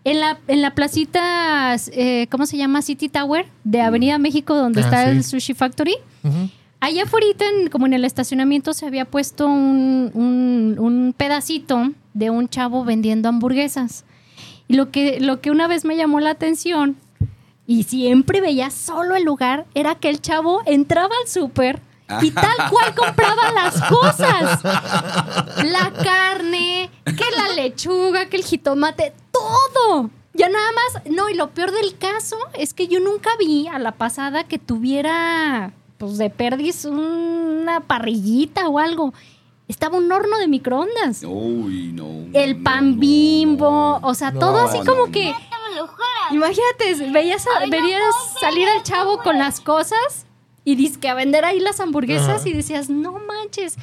[0.05, 2.81] En la, en la placita, eh, ¿cómo se llama?
[2.83, 5.09] City Tower de Avenida México, donde Ah, está sí.
[5.17, 5.95] el Sushi Factory.
[6.79, 12.29] Allá afuera, en- como en el estacionamiento, se había puesto un, un- un pedacito de
[12.29, 14.05] un chavo vendiendo hamburguesas.
[14.67, 16.95] Y lo que, lo que una vez me llamó la atención,
[17.67, 21.81] y siempre veía solo el lugar, era que el chavo entraba al súper
[22.21, 24.61] y tal cual compraba las cosas.
[25.65, 30.09] La carne, que la lechuga, que el jitomate, todo.
[30.33, 33.79] Ya nada más, no, y lo peor del caso es que yo nunca vi a
[33.79, 39.13] la pasada que tuviera, pues de perdiz, una parrillita o algo.
[39.67, 41.23] Estaba un horno de microondas.
[41.25, 42.05] Uy, no.
[42.33, 44.07] El no, pan no, bimbo, no.
[44.07, 45.11] o sea, No, todo así no, como no.
[45.11, 45.33] que...
[46.31, 48.01] Imagínate, veías, a- verías
[48.39, 50.25] salir al chavo con las cosas
[50.63, 52.49] y dizque a vender ahí las hamburguesas Ajá.
[52.49, 53.75] y decías, no manches.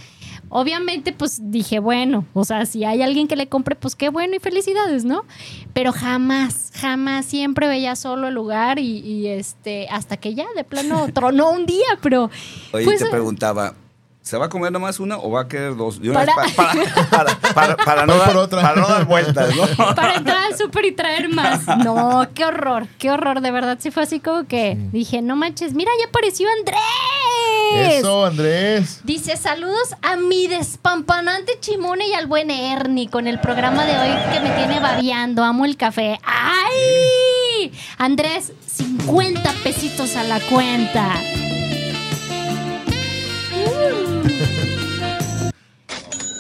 [0.55, 4.37] Obviamente, pues dije, bueno, o sea, si hay alguien que le compre, pues qué bueno
[4.37, 5.25] y felicidades, ¿no?
[5.73, 10.63] Pero jamás, jamás, siempre veía solo el lugar y, y, este, hasta que ya de
[10.65, 12.31] plano tronó un día, pero
[12.73, 13.75] Oye, pues, te preguntaba,
[14.23, 15.99] ¿se va a comer nomás una o va a querer dos?
[15.99, 16.73] Una Para- pa- para,
[17.11, 19.95] para, para- para no Voy dar, para no dar vueltas, ¿no?
[19.95, 21.67] para entrar al súper y traer más.
[21.79, 23.79] No, qué horror, qué horror, de verdad.
[23.81, 26.79] Sí fue así como que dije, no manches, mira, ya apareció Andrés.
[27.99, 29.01] Eso, Andrés.
[29.05, 34.33] Dice, saludos a mi despampanante Chimone y al buen Ernie con el programa de hoy
[34.33, 35.43] que me tiene babeando.
[35.43, 36.19] Amo el café.
[36.23, 37.73] ¡Ay!
[37.99, 41.15] Andrés, 50 pesitos a la cuenta.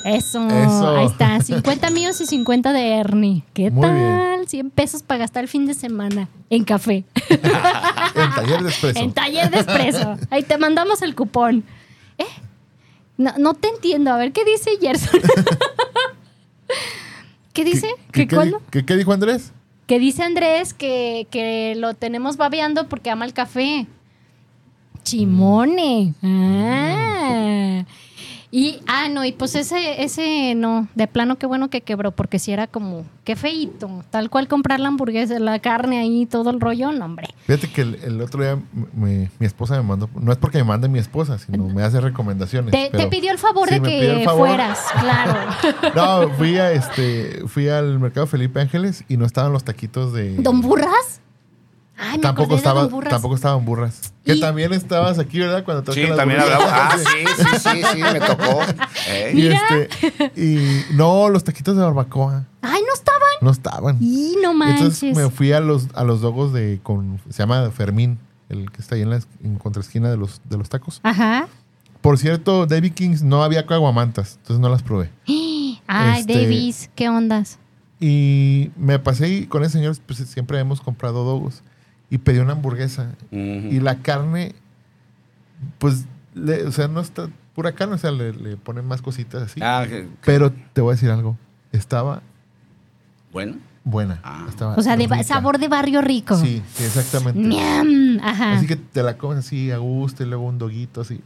[0.05, 0.97] Eso, Eso.
[0.97, 3.45] ahí está, 50 míos y 50 de Ernie.
[3.55, 3.95] ¿Qué Muy tal?
[3.95, 4.49] bien.
[4.49, 7.05] 100 pesos para gastar el fin de semana en café.
[8.15, 8.99] En taller de expreso.
[9.01, 10.17] En taller de expreso.
[10.31, 11.65] Ahí te mandamos el cupón.
[12.19, 12.25] ¿Eh?
[13.17, 14.13] No, no te entiendo.
[14.13, 15.21] A ver, ¿qué dice Gerson?
[17.53, 17.87] ¿Qué dice?
[18.13, 18.63] ¿Qué, ¿Que qué, cuándo?
[18.71, 19.53] qué- qué dijo Andrés?
[19.87, 23.87] Que dice Andrés que, que lo tenemos babeando porque ama el café.
[25.05, 26.15] Chimone.
[26.23, 27.85] Ah.
[28.55, 32.39] Y, ah, no, y pues ese, ese no, de plano qué bueno que quebró, porque
[32.39, 36.61] si era como, qué feito, tal cual comprar la hamburguesa, la carne ahí, todo el
[36.61, 37.29] rollo, no, hombre.
[37.47, 38.59] Fíjate que el, el otro día
[38.93, 41.99] me- mi esposa me mandó, no es porque me mande mi esposa, sino me hace
[41.99, 42.73] recomendaciones.
[42.93, 44.49] Te, pidió el favor Sí, de que favor.
[44.49, 45.41] fueras, claro.
[45.95, 50.37] No, fui a este, fui al mercado Felipe Ángeles y no estaban los taquitos de.
[50.37, 51.22] ¿Don Burras?
[51.97, 53.11] Ay, me Tampoco estaba, Burras.
[53.11, 54.13] tampoco estaban burras.
[54.25, 55.65] Que también estabas aquí, ¿verdad?
[55.65, 56.67] Cuando Sí, las también hablamos.
[56.71, 58.61] Ah, sí, sí, sí, sí, me tocó.
[59.09, 59.89] Eh, Y este,
[60.41, 63.21] y no, los taquitos de barbacoa Ay, no estaban.
[63.41, 63.99] no estaban.
[64.01, 64.81] Y no manches.
[64.81, 68.19] Entonces me fui a los, a los dogos de, con, se llama Fermín,
[68.49, 71.01] el que está ahí en la en contraesquina de los, de los tacos.
[71.03, 71.47] Ajá.
[72.01, 75.11] Por cierto, David Kings no había caguamantas, entonces no las probé.
[75.87, 77.59] Ay, Este- Davis, ¿qué ondas?
[78.01, 81.63] Y me pasé y con ese señor, pues siempre hemos comprado dogos.
[82.13, 83.15] Y pedí una hamburguesa.
[83.31, 84.55] Y la carne,
[85.79, 86.05] pues
[86.35, 89.61] Le- o sea, no está pura carne, o sea, le, le ponen más cositas así.
[89.63, 91.39] Ah, que- Pero te voy a decir algo.
[91.73, 92.21] Estaba
[93.33, 93.57] bueno.
[93.85, 94.21] buena.
[94.23, 94.45] Ah.
[94.49, 96.37] Estaba O sea, de sabor de barrio rico.
[96.37, 97.39] Sí, sí, exactamente.
[97.41, 98.53] Miam, Ajá.
[98.55, 101.21] Así que te la comes así a gusto y luego un doguito así.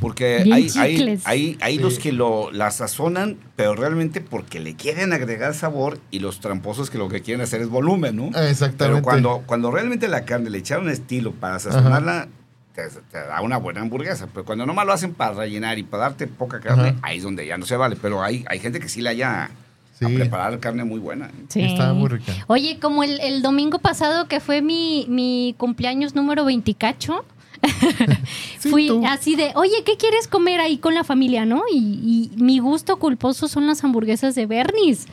[0.00, 1.82] Porque Bien hay, hay, hay, hay Sí.
[1.82, 6.88] los que lo, la sazonan, pero realmente porque le quieren agregar sabor y los tramposos
[6.90, 8.26] que lo que quieren hacer es volumen, ¿no?
[8.28, 8.76] Exactamente.
[8.78, 12.28] Pero cuando, cuando realmente la carne le echaron estilo para sazonarla,
[12.76, 14.28] te, te da una buena hamburguesa.
[14.32, 16.98] Pero cuando nomás lo hacen para rellenar y para darte poca carne, Ajá.
[17.02, 17.96] ahí es donde ya no se vale.
[18.00, 19.50] Pero hay, hay gente que sí le haya a
[19.98, 20.06] Sí.
[20.14, 21.26] preparar carne muy buena.
[21.26, 21.30] ¿eh?
[21.48, 21.60] Sí.
[21.62, 22.32] Estaba muy rica.
[22.46, 27.24] Oye, como el, el domingo pasado que fue mi, mi cumpleaños número 24,
[28.58, 29.02] Sí, fui tú.
[29.06, 31.62] así de, oye, ¿qué quieres comer ahí con la familia, no?
[31.72, 35.06] Y, y mi gusto culposo son las hamburguesas de Bernis.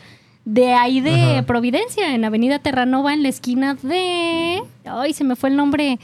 [0.46, 1.46] De ahí de Ajá.
[1.46, 4.62] Providencia, en Avenida Terranova, en la esquina de...
[4.86, 5.98] Ay, se me fue el nombre.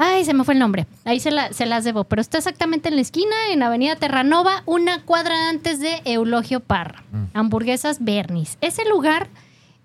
[0.00, 0.86] Ay, se me fue el nombre.
[1.04, 2.04] Ahí se, la- se las debo.
[2.04, 7.02] Pero está exactamente en la esquina, en Avenida Terranova, una cuadra antes de Eulogio Parra.
[7.10, 7.24] Mm.
[7.36, 8.56] Hamburguesas Bernis.
[8.60, 9.28] Ese lugar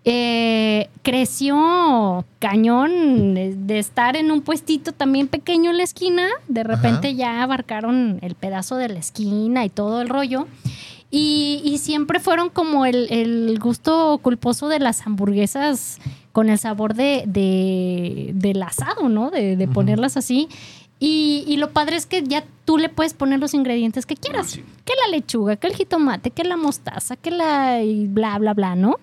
[0.05, 3.33] eh, creció cañón
[3.67, 6.27] de estar en un puestito también pequeño en la esquina.
[6.47, 7.17] De repente Ajá.
[7.17, 10.47] ya abarcaron el pedazo de la esquina y todo el rollo.
[11.09, 15.99] Y, y siempre fueron como el, el gusto culposo de las hamburguesas
[16.31, 19.29] con el sabor de, de- del asado, ¿no?
[19.29, 20.47] De, de ponerlas así.
[20.99, 24.47] Y, y lo padre es que ya tú le puedes poner los ingredientes que quieras.
[24.47, 24.63] Ah, sí.
[24.85, 28.75] Que la lechuga, que el jitomate, que la mostaza, que la y bla, bla, bla,
[28.75, 28.95] ¿no?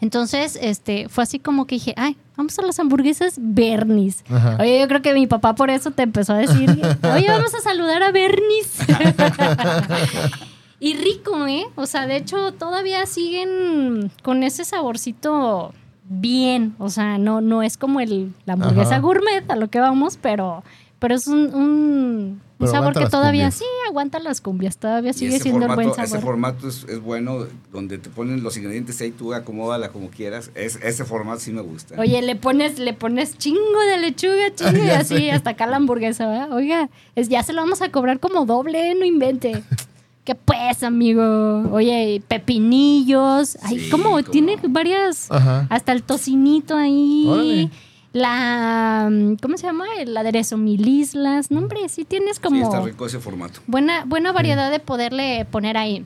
[0.00, 4.24] Entonces, este, fue así como que dije, ay, vamos a las hamburguesas Bernis.
[4.28, 4.58] Ajá.
[4.60, 6.70] Oye, yo creo que mi papá por eso te empezó a decir,
[7.14, 8.78] oye, vamos a saludar a Bernis.
[10.80, 11.64] y rico, ¿eh?
[11.76, 15.72] O sea, de hecho, todavía siguen con ese saborcito
[16.08, 16.74] bien.
[16.78, 19.00] O sea, no, no es como el, la hamburguesa Ajá.
[19.00, 20.62] gourmet a lo que vamos, pero,
[20.98, 23.54] pero es un, un, un Pero sabor aguanta que todavía cumbias.
[23.54, 26.24] sí aguanta las cumbias, todavía sigue ese siendo formato, el buen ese sabor.
[26.24, 30.50] formato es, es bueno, donde te ponen los ingredientes ahí, tú acomódala como quieras.
[30.54, 31.96] Es, ese formato sí me gusta.
[31.98, 35.32] Oye, le pones, le pones chingo de lechuga, chingo y así sé.
[35.32, 36.52] hasta acá la hamburguesa, ¿verdad?
[36.52, 38.94] Oiga, es, ya se lo vamos a cobrar como doble, ¿eh?
[38.94, 39.62] no invente.
[40.24, 41.68] ¿Qué pues, amigo?
[41.70, 43.58] Oye, pepinillos.
[43.62, 45.30] Ay, Sí, como cómo tiene varias.
[45.30, 45.66] Ajá.
[45.70, 47.26] Hasta el tocinito ahí.
[47.28, 47.70] Órale.
[48.16, 49.10] La.
[49.42, 49.84] ¿Cómo se llama?
[49.98, 51.50] El aderezo mil islas.
[51.50, 53.60] No, hombre, sí tienes Sí, como está rico ese formato.
[53.66, 56.02] buena, buena variedad de poderle poner ahí.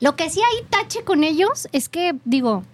[0.00, 2.64] Lo que sí hay tache con ellos es que, digo,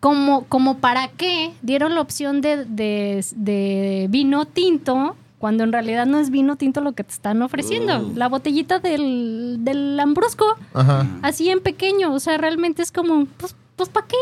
[0.00, 6.04] como, como para qué dieron la opción de, de- de vino tinto cuando en realidad
[6.04, 7.98] no es vino tinto lo que te están ofreciendo.
[8.00, 8.12] Uh.
[8.16, 10.44] La botellita del, del lambrusco,
[10.74, 11.06] Ajá.
[11.22, 12.12] así en pequeño.
[12.12, 14.16] O sea, realmente es como, pues, pues ¿para qué?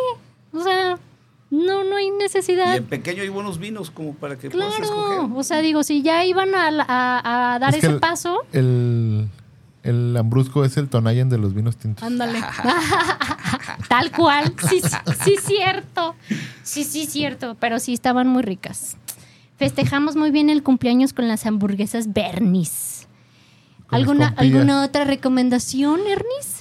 [0.53, 0.99] O sea,
[1.51, 2.77] no, no hay Y necesidad.
[2.77, 5.31] en pequeño hay buenos vinos como para que puedas Claro, escoger.
[5.39, 9.29] o sea, digo, si ya iban a, a- a dar Es ese el- paso, El,
[9.83, 12.05] el lambrusco es el Tonayan de los vinos tintos.
[12.05, 12.41] Ándale.
[13.89, 14.53] Tal cual.
[14.69, 14.81] Sí,
[15.25, 16.15] sí, cierto.
[16.63, 17.57] Sí, sí, cierto.
[17.59, 18.97] Pero sí estaban muy ricas.
[19.57, 23.09] Festejamos muy bien el cumpleaños con las hamburguesas Bernis.
[23.89, 24.35] ¿Alguna.
[24.37, 26.58] ¿Alguna otra recomendación, Ernis?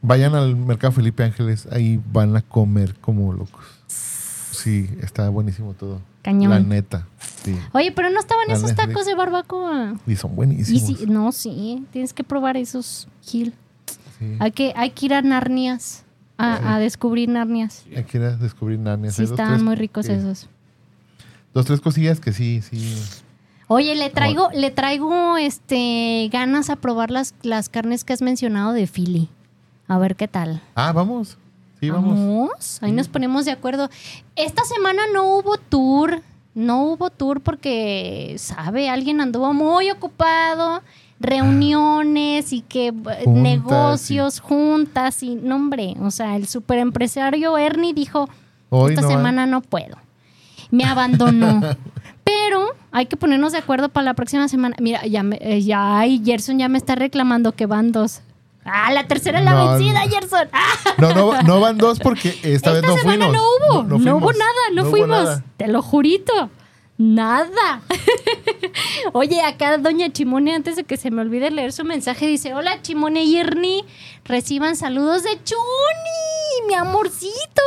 [0.00, 3.64] Vayan al mercado Felipe Ángeles, ahí van a comer como locos.
[3.88, 6.00] Sí, está buenísimo todo.
[6.22, 6.50] Cañón.
[6.50, 7.06] La neta.
[7.44, 7.56] Sí.
[7.72, 9.94] Oye, pero no estaban La esos tacos de barbacoa.
[10.06, 10.82] Y son Y buenísimos.
[10.98, 13.54] sí, no, sí, tienes que probar esos, Gil.
[14.18, 14.36] Sí.
[14.40, 16.04] Hay que, hay que ir a Narnias,
[16.36, 17.84] a, a descubrir Narnias.
[17.96, 19.10] Hay que ir a descubrir Narnia.
[19.12, 20.12] Sí, Hay dos, estaban tres- muy ricos sí.
[20.12, 20.48] esos.
[21.54, 22.94] Dos, tres cosillas que sí, sí.
[23.68, 28.72] Oye, le traigo, le traigo este ganas a probar las, las carnes que has mencionado
[28.72, 29.28] de Philly.
[29.88, 30.60] A ver qué tal.
[30.74, 31.38] Ah, vamos.
[31.80, 32.78] Sí, vamos.
[32.82, 33.88] Ahí nos ponemos de acuerdo.
[34.36, 36.22] Esta semana no hubo tour.
[36.54, 38.90] No hubo tour porque, ¿sabe?
[38.90, 40.82] Alguien anduvo muy ocupado.
[41.20, 42.94] Reuniones y que eh,
[43.26, 45.94] negocios, juntas y no, hombre.
[46.00, 48.28] O sea, el superempresario Ernie dijo:
[48.70, 49.96] Hoy Esta no semana no puedo.
[50.70, 51.60] Me abandonó.
[52.24, 54.76] Pero hay que ponernos de acuerdo para la próxima semana.
[54.80, 58.20] Mira, ya, me, eh, ya ay, Gerson ya me está reclamando que van dos.
[58.70, 60.10] Ah, la tercera es la No, vencida, no.
[60.10, 60.48] Gerson.
[60.52, 63.32] Ah, No, no, no van dos porque esta, esta vez no fuimos.
[63.32, 63.82] no hubo.
[63.98, 65.08] No, hubo nada, no, fuimos.
[65.24, 65.44] nada.
[65.56, 66.50] Te lo jurito.
[67.00, 67.82] Nada.
[69.12, 72.82] Oye, acá doña Chimone, antes de que se me olvide leer su mensaje, dice, hola
[72.82, 73.84] Chimone y Ernie,
[74.24, 77.62] reciban saludos de Chuni, mi amorcito.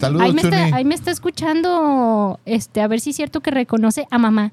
[0.00, 0.72] Saludos, Ahí me, está, Chuni.
[0.72, 4.50] ahí me está escuchando, este, a ver si es cierto que reconoce a mamá.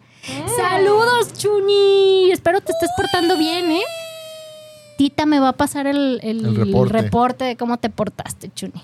[0.56, 2.32] Saludos, Chuni.
[2.32, 3.82] Espero te estés portando bien, ¿eh?
[4.98, 6.94] Tita me va a pasar el, el El reporte.
[7.02, 8.82] reporte de cómo te portaste, Chuni.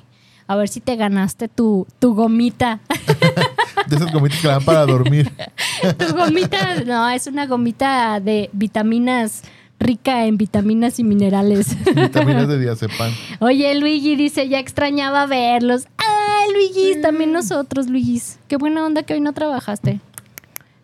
[0.48, 2.80] A ver si te ganaste tu, tu gomita.
[3.88, 5.32] De esas gomitas que dan para dormir.
[5.98, 9.42] Tu gomita, no, es una gomita de vitaminas
[9.80, 11.76] rica en vitaminas y minerales.
[11.96, 13.12] Vitaminas de diazepam.
[13.40, 15.88] Oye, Luigi dice, ya extrañaba verlos.
[15.98, 18.22] Ay, Luigi, también nosotros, Luigi.
[18.48, 20.00] Qué buena onda que hoy no trabajaste.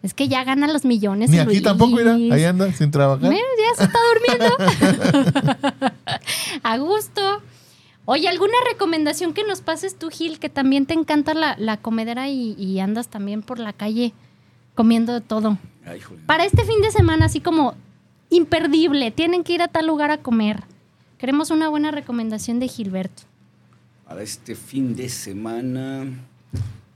[0.03, 1.29] Es que ya gana los millones.
[1.29, 2.13] Ni aquí tampoco, mira.
[2.13, 3.29] Ahí anda, sin trabajar.
[3.29, 4.57] Mira, ya se está durmiendo.
[6.63, 7.41] A gusto.
[8.05, 12.29] Oye, ¿alguna recomendación que nos pases tú, Gil, que también te encanta la, la comedera
[12.29, 14.13] y, y andas también por la calle
[14.75, 15.57] comiendo de todo?
[15.85, 15.99] Ay.
[16.25, 17.73] Para este fin de semana, así como
[18.29, 20.63] imperdible, tienen que ir a tal lugar a comer.
[21.17, 23.23] Queremos una buena recomendación de Gilberto.
[24.07, 26.05] Para este fin de semana.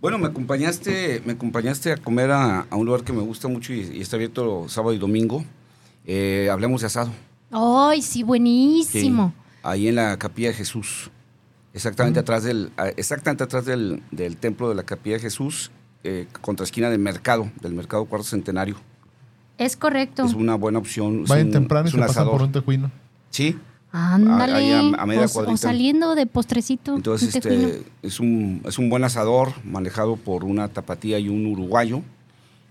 [0.02, 3.72] Bueno, me acompañaste, me acompañaste a comer a, a un lugar que me gusta mucho
[3.74, 5.46] y, y está abierto sábado y domingo.
[6.06, 7.12] Eh, hablemos de asado.
[7.52, 9.34] ¡Ay, sí, buenísimo!
[9.38, 11.12] Sí, ahí en la Capilla de Jesús.
[11.74, 15.72] Exactamente atrás del, a- exactamente atrás del, del templo de la Capilla de Jesús,
[16.04, 18.76] eh, contra esquina del mercado, del mercado cuarto centenario.
[19.60, 20.26] Es correcto.
[20.26, 21.26] Es una buena opción.
[21.26, 22.92] Vayan un- temprano y se pasan por un tejuino.
[23.30, 23.58] Sí,
[23.92, 24.54] Ándale.
[24.54, 26.96] ahí a- a media o, o saliendo de postrecito.
[26.96, 32.02] Entonces, este, es, un, es un buen asador manejado por una tapatía y un uruguayo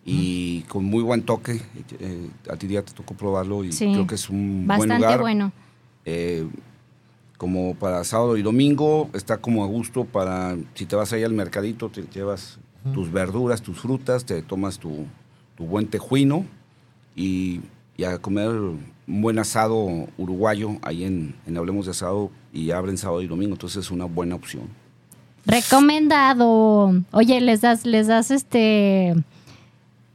[0.04, 1.60] y con muy buen toque.
[2.00, 4.94] Eh, a ti ya te tocó probarlo y Sí, creo que es un buen Bastante
[4.96, 5.20] lugar.
[5.20, 5.52] bueno.
[6.06, 6.46] Eh,
[7.36, 11.32] como para sábado y domingo, está como a gusto para, si te vas ahí al
[11.32, 12.58] mercadito, te llevas
[12.94, 15.06] tus verduras, tus frutas, te tomas tu,
[15.56, 16.44] tu buen tejuino
[17.16, 17.60] y,
[17.96, 18.50] y a comer
[19.10, 23.54] un buen asado uruguayo ahí en, en Hablemos de Asado y abren sábado y domingo,
[23.54, 24.68] entonces es una buena opción.
[25.46, 26.92] Recomendado.
[27.12, 29.14] Oye, ¿les das, les das este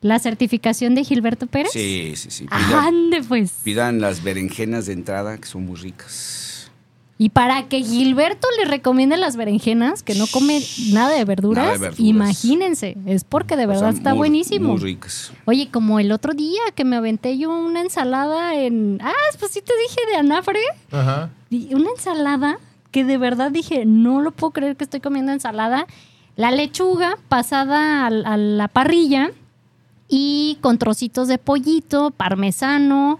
[0.01, 1.71] la certificación de Gilberto Pérez?
[1.71, 2.45] Sí, sí, sí.
[2.45, 3.53] Pidan, Ande, pues.
[3.63, 6.44] pidan las berenjenas de entrada, que son muy ricas.
[7.17, 10.61] Y para que Gilberto le recomiende las berenjenas, que no come
[10.91, 11.99] nada de verduras, Nada de verduras.
[12.01, 14.73] imagínense, es porque de O verdad sea, está muy- buenísimo.
[14.73, 15.31] Muy ricas.
[15.45, 18.99] Oye, como el otro día que me aventé yo una ensalada en...
[19.01, 20.59] Ah, pues sí te dije de anafre.
[20.91, 21.29] Ajá.
[21.49, 22.59] Y Una ensalada
[22.91, 25.87] que de verdad dije, no lo puedo creer que estoy comiendo ensalada.
[26.35, 29.31] La lechuga pasada a, la parrilla
[30.09, 33.19] y con trocitos de pollito, parmesano,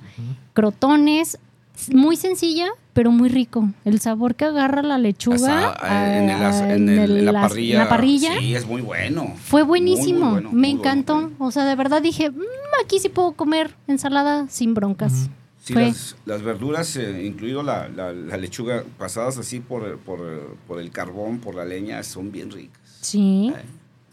[0.54, 1.38] crotones.
[1.94, 3.70] Muy sencilla, pero muy rico.
[3.84, 5.76] El sabor que agarra la lechuga
[6.18, 7.74] en, el as- en el- en la parrilla.
[7.74, 8.40] en la parrilla.
[8.40, 9.34] Sí, es muy bueno.
[9.44, 11.16] Fue buenísimo, Muy, muy bueno, me encantó.
[11.16, 11.36] bueno.
[11.40, 12.40] O sea, de verdad dije, "Mm,
[12.84, 15.30] aquí sí puedo comer ensalada sin broncas.
[15.62, 20.56] Sí, Fue- las, las verduras, eh, incluido la, la- la lechuga, pasadas así por, por,
[20.66, 22.80] por el carbón, por la leña, son bien ricas.
[23.02, 23.52] Sí.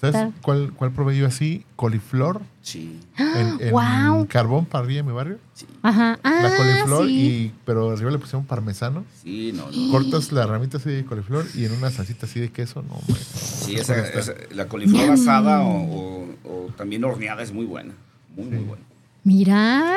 [0.01, 0.33] ¿Sabes Claro.
[0.43, 1.65] cuál, cuál probé yo así?
[1.77, 4.27] Coliflor Sí, en, en ¡Guau!
[4.29, 5.39] carbón parrilla en mi barrio.
[5.53, 6.19] sí, Ajá.
[6.23, 7.13] Ah, la coliflor, sí.
[7.13, 9.05] y, pero arriba le pusieron parmesano.
[9.23, 9.91] sí, no, no.
[9.91, 12.83] Cortas la ramita así de coliflor y en una salsita así de queso.
[12.83, 13.21] No, hombre.
[13.35, 17.95] Sí, esa, esa- la coliflor asada o, o- o también horneada es muy buena.
[18.37, 18.83] Muy, muy buena.
[19.25, 19.97] Mira,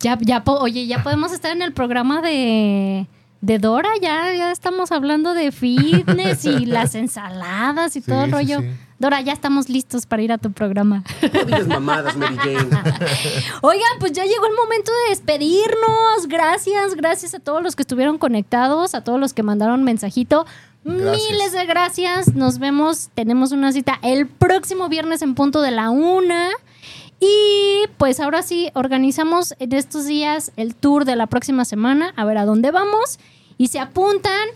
[0.00, 3.06] ya, ya, po- oye, ya podemos estar en el programa de,
[3.40, 8.26] de Dora, ya, ya estamos hablando de fitness y las ensaladas y Sí, todo el
[8.26, 8.60] sí, rollo.
[8.60, 8.66] sí.
[8.98, 11.04] Dora, ya estamos listos para ir a tu programa.
[11.32, 12.56] No digas mamadas, Mary Jane.
[13.62, 16.26] Oigan, pues ya llegó el momento de despedirnos.
[16.26, 20.46] Gracias, gracias a todos los que estuvieron conectados, a todos los que mandaron mensajito.
[20.82, 21.30] Gracias.
[21.30, 22.34] Miles de gracias.
[22.34, 23.10] Nos vemos.
[23.14, 26.50] Tenemos una cita el próximo viernes en punto de la una.
[27.20, 32.24] Y pues ahora sí, organizamos en estos días el tour de la próxima semana, a
[32.24, 33.18] ver a dónde vamos.
[33.58, 34.48] Y se apuntan.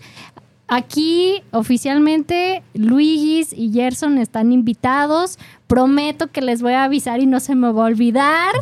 [0.67, 5.37] Aquí oficialmente Luigis y Gerson están invitados.
[5.67, 8.53] Prometo que les voy a avisar y no se me va a olvidar.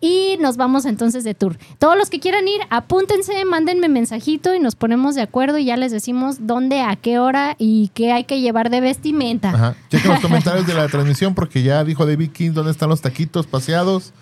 [0.00, 1.56] Y nos vamos entonces de tour.
[1.78, 5.76] Todos los que quieran ir, apúntense, mándenme mensajito y nos ponemos de acuerdo y ya
[5.76, 9.50] les decimos dónde, a qué hora y qué hay que llevar de vestimenta.
[9.50, 9.76] Ajá.
[9.90, 13.46] Chequen los comentarios de la transmisión porque ya dijo David King dónde están los taquitos
[13.46, 14.12] paseados.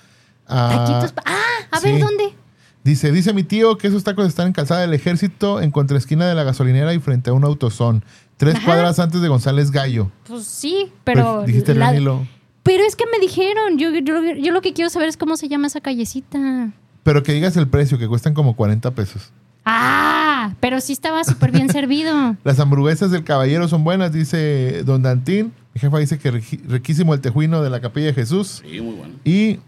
[0.46, 1.36] Ah, Taquitos pa- ah,
[1.70, 2.34] a ver dónde.
[2.82, 6.34] Dice, dice mi tío que esos tacos están en Calzada del Ejército, en contraesquina de
[6.34, 8.02] la gasolinera y frente a un autosón.
[8.38, 8.64] Tres Ajá.
[8.64, 10.10] cuadras antes de González Gallo.
[10.26, 11.36] Pues sí, pero.
[11.36, 12.26] Pues, dijiste la- Lenilo.
[12.62, 13.76] Pero es que me dijeron.
[13.78, 16.70] Yo, yo, yo lo que quiero saber es cómo se llama esa callecita.
[17.02, 19.30] Pero que digas el precio, que cuestan como 40 pesos.
[19.66, 22.36] Ah, pero sí estaba súper bien servido.
[22.44, 25.52] Las hamburguesas del caballero son buenas, dice Don Dantín.
[25.74, 28.62] Mi jefa dice que riquísimo el tejuino de la capilla de Jesús.
[28.66, 29.14] Sí, muy bueno.
[29.24, 29.58] Y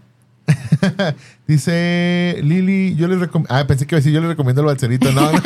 [1.46, 3.54] dice Lili, yo les recomiendo.
[3.54, 5.12] Ah, pensé que iba a decir, yo les recomiendo el balcerito.
[5.12, 5.40] No, no.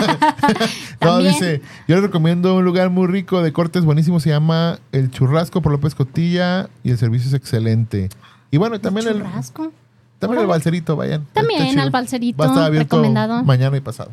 [1.01, 4.21] no, dice, yo les recomiendo un lugar muy rico de cortes buenísimo.
[4.21, 8.09] Se llama El Churrasco por López Cotilla y el servicio es excelente.
[8.51, 9.73] Y bueno, también el, Churrasco.
[10.19, 11.27] También el balserito, vayan.
[11.33, 13.45] También al Balserito, Va a estar abierto recomendado.
[13.45, 14.11] mañana y pasado.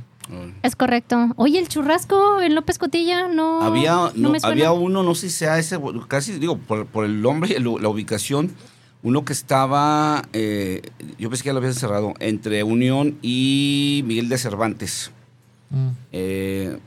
[0.61, 1.29] Es correcto.
[1.35, 3.61] Oye, el churrasco en López Cotilla no.
[3.61, 4.53] Había, no no, me suena.
[4.53, 7.89] había uno, no sé si sea ese, casi digo, por, por el nombre y la
[7.89, 8.51] ubicación,
[9.03, 10.81] uno que estaba, eh,
[11.19, 15.11] yo pensé que ya lo habían cerrado, entre Unión y Miguel de Cervantes.
[15.69, 15.87] Mm.
[16.13, 16.79] Eh,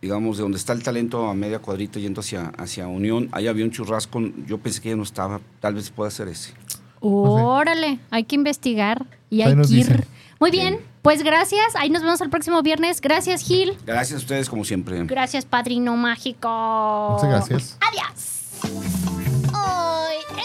[0.00, 3.64] digamos, de donde está el talento a media cuadrita yendo hacia, hacia Unión, ahí había
[3.64, 6.54] un churrasco, yo pensé que ya no estaba, tal vez pueda ser ese.
[7.00, 9.86] Órale, hay que investigar y Ahí hay que ir.
[9.86, 10.04] dicen.
[10.38, 11.76] Muy bien, pues gracias.
[11.76, 13.02] Ahí nos vemos el próximo viernes.
[13.02, 13.76] Gracias, Gil.
[13.86, 15.02] Gracias a ustedes como siempre.
[15.04, 16.48] Gracias, Padrino Mágico.
[17.12, 17.78] Muchas gracias.
[17.80, 18.99] Adiós.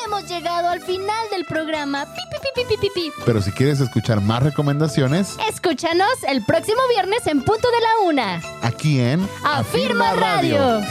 [0.06, 2.06] Hemos llegado al final del programa.
[2.06, 3.12] Pi, pi, pi, pi, pi, pi, pi.
[3.26, 8.42] Pero si quieres escuchar más recomendaciones, Escúchanos el próximo viernes en punto de la una.
[8.62, 10.82] aquí en Afirma Radio.